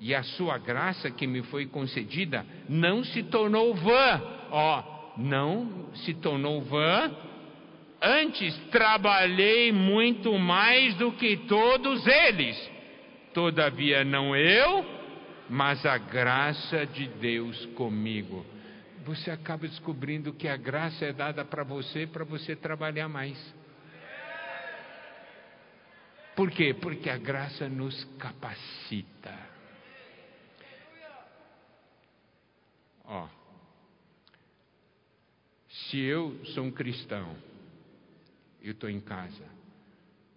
[0.00, 4.22] E a sua graça que me foi concedida não se tornou vã.
[4.50, 7.14] Ó, não se tornou vã.
[8.00, 12.70] Antes trabalhei muito mais do que todos eles.
[13.34, 14.86] Todavia, não eu,
[15.50, 18.44] mas a graça de Deus comigo.
[19.04, 23.36] Você acaba descobrindo que a graça é dada para você para você trabalhar mais.
[26.36, 26.74] Por quê?
[26.74, 29.34] Porque a graça nos capacita.
[33.06, 33.26] Ó,
[35.68, 37.34] se eu sou um cristão,
[38.60, 39.44] eu estou em casa.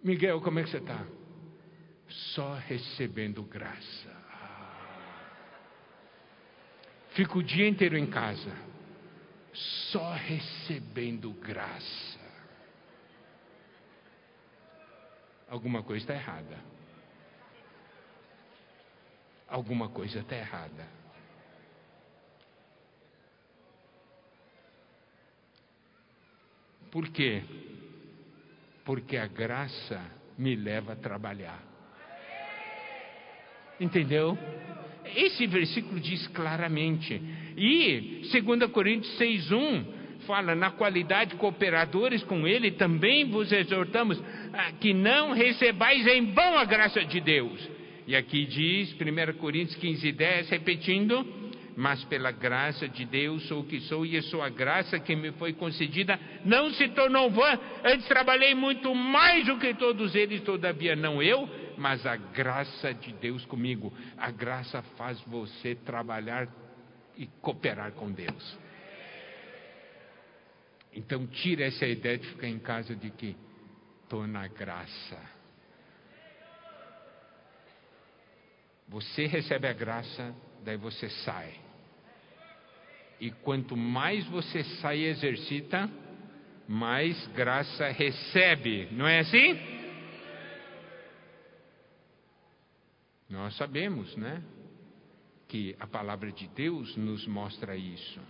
[0.02, 1.04] Miguel, como é que você está?
[2.08, 4.20] Só recebendo graça.
[7.10, 8.56] Fico o dia inteiro em casa,
[9.52, 12.09] só recebendo graça.
[15.50, 16.58] Alguma coisa está errada.
[19.48, 20.86] Alguma coisa está errada.
[26.90, 27.42] Por quê?
[28.84, 30.00] Porque a graça
[30.38, 31.60] me leva a trabalhar.
[33.78, 34.38] Entendeu?
[35.04, 37.14] Esse versículo diz claramente.
[37.56, 39.99] E 2 Coríntios 6,1
[40.30, 44.22] fala: na qualidade cooperadores com Ele, também vos exortamos
[44.80, 47.68] que não recebais em vão a graça de Deus.
[48.06, 51.26] E aqui diz, 1 Coríntios 15,10, repetindo:
[51.76, 55.32] Mas pela graça de Deus sou o que sou, e a sua graça que me
[55.32, 57.58] foi concedida não se tornou vã.
[57.84, 63.12] Antes trabalhei muito mais do que todos eles, todavia não eu, mas a graça de
[63.12, 63.92] Deus comigo.
[64.16, 66.48] A graça faz você trabalhar
[67.16, 68.58] e cooperar com Deus.
[70.92, 73.36] Então tira essa ideia de ficar em casa de que
[74.02, 75.18] estou na graça.
[78.88, 80.34] Você recebe a graça,
[80.64, 81.54] daí você sai.
[83.20, 85.88] E quanto mais você sai e exercita,
[86.66, 88.88] mais graça recebe.
[88.90, 89.58] Não é assim?
[93.28, 94.42] Nós sabemos, né?
[95.46, 98.20] Que a palavra de Deus nos mostra isso.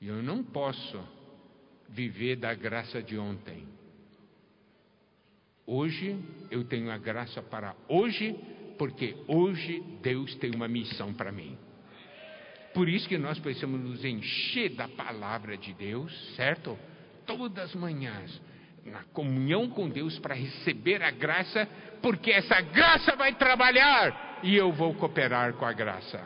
[0.00, 0.98] E eu não posso
[1.88, 3.66] viver da graça de ontem.
[5.66, 6.18] Hoje
[6.50, 8.34] eu tenho a graça para hoje,
[8.78, 11.58] porque hoje Deus tem uma missão para mim.
[12.72, 16.78] Por isso que nós precisamos nos encher da palavra de Deus, certo?
[17.26, 18.40] Todas as manhãs,
[18.84, 21.68] na comunhão com Deus para receber a graça
[22.00, 26.20] porque essa graça vai trabalhar e eu vou cooperar com a graça.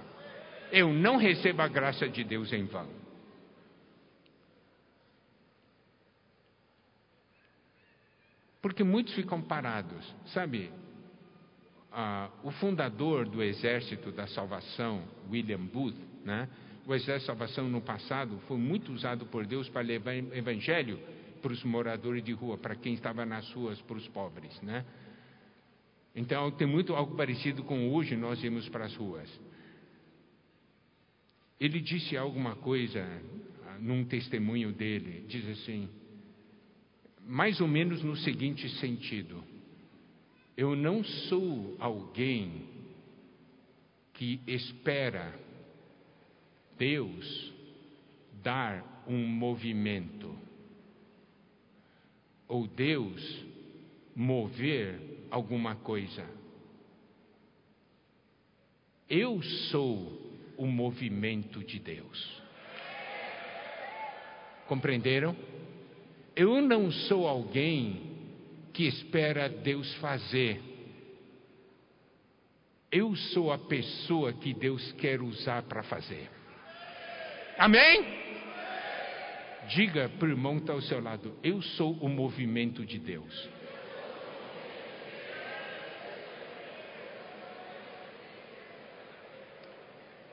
[0.70, 3.01] Eu não recebo a graça de Deus em vão.
[8.62, 10.70] Porque muitos ficam parados, sabe?
[11.90, 16.48] Ah, o fundador do Exército da Salvação, William Booth, né?
[16.86, 20.98] o Exército da Salvação no passado foi muito usado por Deus para levar evangelho
[21.42, 24.84] para os moradores de rua, para quem estava nas ruas, para os pobres, né?
[26.14, 29.28] Então tem muito algo parecido com hoje nós irmos para as ruas.
[31.58, 33.04] Ele disse alguma coisa
[33.66, 35.88] ah, num testemunho dele, diz assim,
[37.26, 39.42] mais ou menos no seguinte sentido:
[40.56, 42.66] eu não sou alguém
[44.14, 45.34] que espera
[46.78, 47.52] Deus
[48.42, 50.36] dar um movimento
[52.46, 53.44] ou Deus
[54.14, 55.00] mover
[55.30, 56.28] alguma coisa.
[59.08, 60.20] Eu sou
[60.56, 62.42] o movimento de Deus.
[64.68, 65.34] Compreenderam?
[66.34, 68.12] Eu não sou alguém
[68.72, 70.60] que espera Deus fazer.
[72.90, 76.30] Eu sou a pessoa que Deus quer usar para fazer.
[77.58, 78.22] Amém?
[79.68, 83.48] Diga para o irmão que está ao seu lado: Eu sou o movimento de Deus.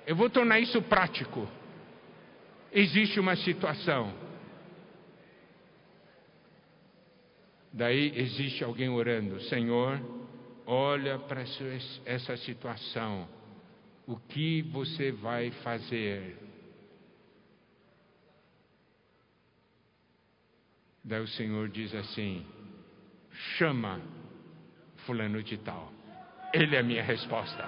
[0.07, 1.47] Eu vou tornar isso prático.
[2.71, 4.28] Existe uma situação.
[7.79, 10.01] Daí existe alguém orando: Senhor,
[10.65, 11.45] olha para
[12.05, 13.25] essa situação.
[14.05, 16.37] O que você vai fazer?
[21.01, 22.45] Daí o Senhor diz assim:
[23.57, 24.01] chama
[25.05, 25.93] Fulano de Tal.
[26.53, 27.63] Ele é a minha resposta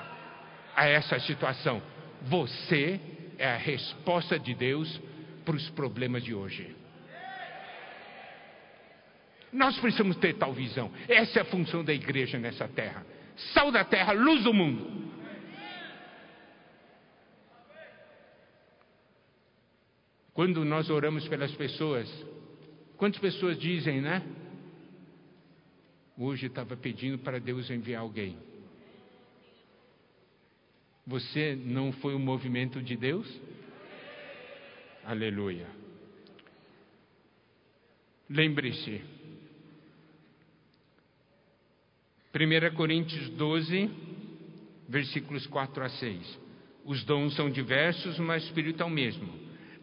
[0.76, 1.82] a essa situação.
[2.24, 3.00] Você
[3.38, 5.02] é a resposta de Deus
[5.46, 6.81] para os problemas de hoje.
[9.52, 10.92] Nós precisamos ter tal visão.
[11.08, 13.06] Essa é a função da igreja nessa terra.
[13.54, 15.12] Sal da terra, luz do mundo.
[20.34, 22.10] Quando nós oramos pelas pessoas,
[22.98, 24.24] quantas pessoas dizem, né?
[26.18, 28.38] Hoje estava pedindo para Deus enviar alguém.
[31.06, 33.28] Você não foi um movimento de Deus?
[35.04, 35.68] Aleluia.
[38.30, 39.02] Lembre-se.
[42.34, 43.90] 1 Coríntios 12,
[44.88, 46.40] versículos 4 a 6.
[46.86, 49.28] Os dons são diversos, mas o Espírito é o mesmo.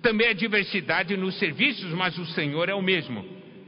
[0.01, 3.23] Também há diversidade nos serviços, mas o Senhor é o mesmo.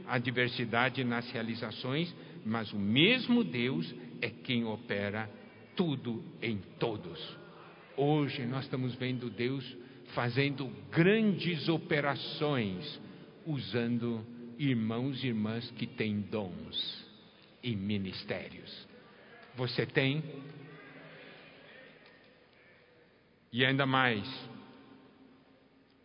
[0.07, 2.13] Há diversidade nas realizações,
[2.43, 5.29] mas o mesmo Deus é quem opera
[5.75, 7.19] tudo em todos.
[7.95, 9.63] Hoje nós estamos vendo Deus
[10.15, 12.99] fazendo grandes operações,
[13.45, 14.25] usando
[14.57, 17.00] irmãos e irmãs que têm dons
[17.63, 18.87] e ministérios.
[19.55, 20.23] Você tem?
[23.51, 24.25] E ainda mais,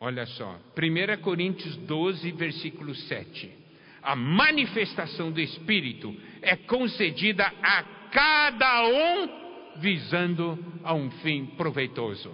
[0.01, 3.67] olha só, 1 Coríntios 12, versículo 7.
[4.07, 7.83] a manifestação do Espírito é concedida a
[8.13, 12.33] cada um visando a um fim proveitoso.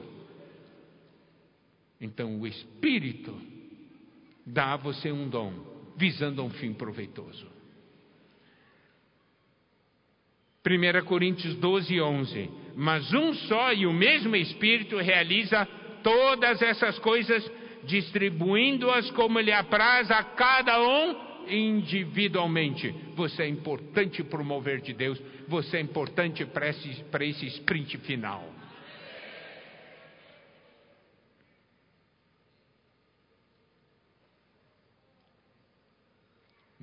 [1.98, 3.34] Então, o Espírito
[4.46, 5.54] dá a você um dom
[5.96, 7.51] visando a um fim proveitoso.
[10.64, 12.50] 1 Coríntios 12, 11.
[12.76, 15.66] Mas um só e o mesmo Espírito realiza
[16.02, 17.50] todas essas coisas,
[17.84, 21.16] distribuindo-as como lhe apraz a cada um
[21.48, 22.94] individualmente.
[23.16, 27.98] Você é importante para o mover de Deus, você é importante para esse, esse sprint
[27.98, 28.61] final.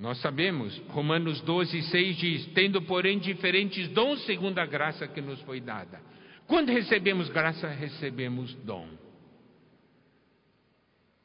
[0.00, 5.38] Nós sabemos, Romanos 12, 6 diz: Tendo, porém, diferentes dons segundo a graça que nos
[5.42, 6.00] foi dada.
[6.46, 8.88] Quando recebemos graça, recebemos dom.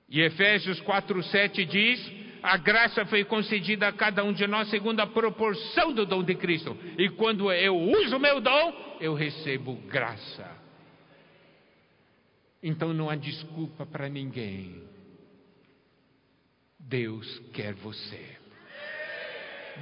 [0.10, 2.12] E Efésios 4, 7 diz:
[2.44, 6.36] A graça foi concedida a cada um de nós segundo a proporção do dom de
[6.36, 6.78] Cristo.
[6.98, 10.52] E quando eu uso o meu dom, eu recebo graça.
[12.62, 14.84] Então não há desculpa para ninguém.
[16.78, 18.45] Deus quer você.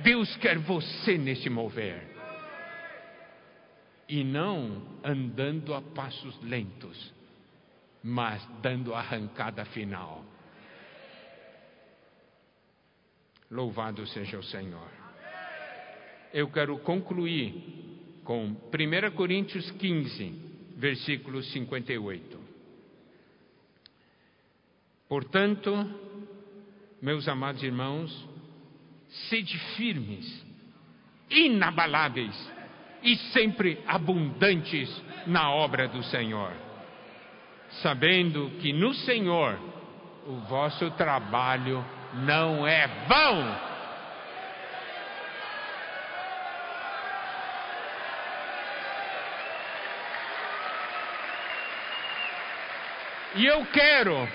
[0.01, 2.01] Deus quer você nesse mover.
[4.09, 7.13] E não andando a passos lentos,
[8.03, 10.23] mas dando a arrancada final.
[13.49, 14.89] Louvado seja o Senhor.
[16.33, 20.29] Eu quero concluir com 1 Coríntios 15,
[20.75, 22.39] versículo 58.
[25.07, 25.71] Portanto,
[27.01, 28.27] meus amados irmãos,
[29.29, 30.45] sede firmes,
[31.29, 32.51] inabaláveis
[33.03, 34.89] e sempre abundantes
[35.27, 36.51] na obra do Senhor,
[37.81, 39.59] sabendo que no Senhor
[40.25, 41.83] o vosso trabalho
[42.25, 43.73] não é vão.
[53.35, 54.29] E eu quero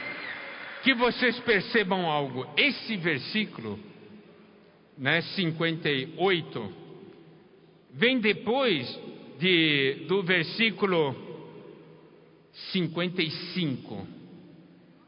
[0.83, 2.47] que vocês percebam algo.
[2.57, 3.79] Esse versículo
[4.99, 6.73] né, 58,
[7.93, 9.01] vem depois
[9.39, 11.15] de, do versículo
[12.73, 14.07] 55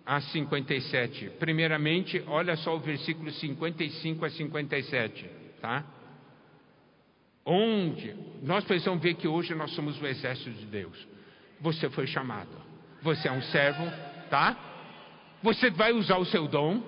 [0.06, 1.30] a 57.
[1.38, 5.30] Primeiramente, olha só o versículo 55 a 57,
[5.60, 5.84] tá?
[7.44, 11.08] Onde nós precisamos ver que hoje nós somos o exército de Deus.
[11.60, 12.50] Você foi chamado.
[13.02, 13.84] Você é um servo,
[14.28, 14.56] tá?
[15.42, 16.80] Você vai usar o seu dom.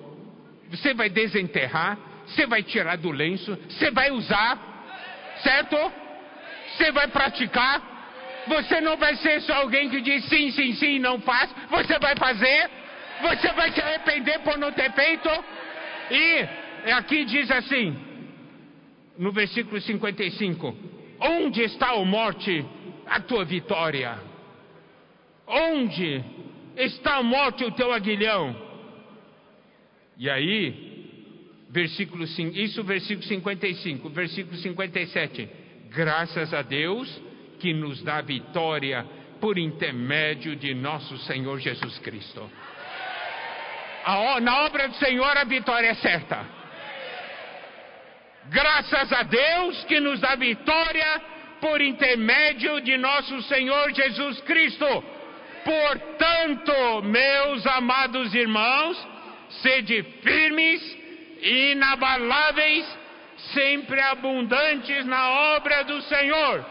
[0.69, 4.57] Você vai desenterrar você vai tirar do lenço, você vai usar,
[5.41, 5.77] certo?
[6.75, 7.91] Você vai praticar.
[8.47, 11.53] Você não vai ser só alguém que diz sim, sim, sim não faz.
[11.69, 12.69] Você vai fazer.
[13.21, 15.29] Você vai se arrepender por não ter feito.
[16.11, 17.95] E aqui diz assim,
[19.17, 20.75] no versículo 55:
[21.19, 22.65] Onde está, a morte,
[23.05, 24.17] a tua vitória?
[25.47, 26.23] Onde
[26.75, 28.55] está a morte, o teu aguilhão?
[30.17, 30.92] E aí,
[31.73, 35.49] versículo 5, isso versículo 55, versículo 57.
[35.89, 37.21] Graças a Deus
[37.59, 39.03] que nos dá vitória
[39.41, 42.49] por intermédio de nosso Senhor Jesus Cristo.
[44.05, 46.45] A, na obra do Senhor a vitória é certa.
[48.49, 51.21] Graças a Deus que nos dá vitória
[51.59, 55.03] por intermédio de nosso Senhor Jesus Cristo.
[55.63, 59.07] Portanto, meus amados irmãos,
[59.61, 61.02] sede firmes
[61.43, 62.85] inabaláveis,
[63.53, 66.65] sempre abundantes na obra do Senhor,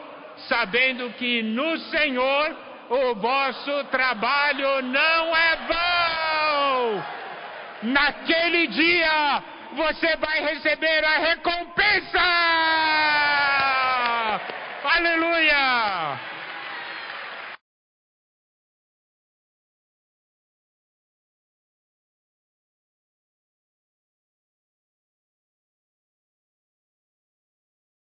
[0.49, 2.57] sabendo que no Senhor
[2.89, 7.05] o vosso trabalho não é vão.
[7.83, 9.43] Naquele dia
[9.73, 12.21] você vai receber a recompensa.
[14.85, 16.32] Aleluia!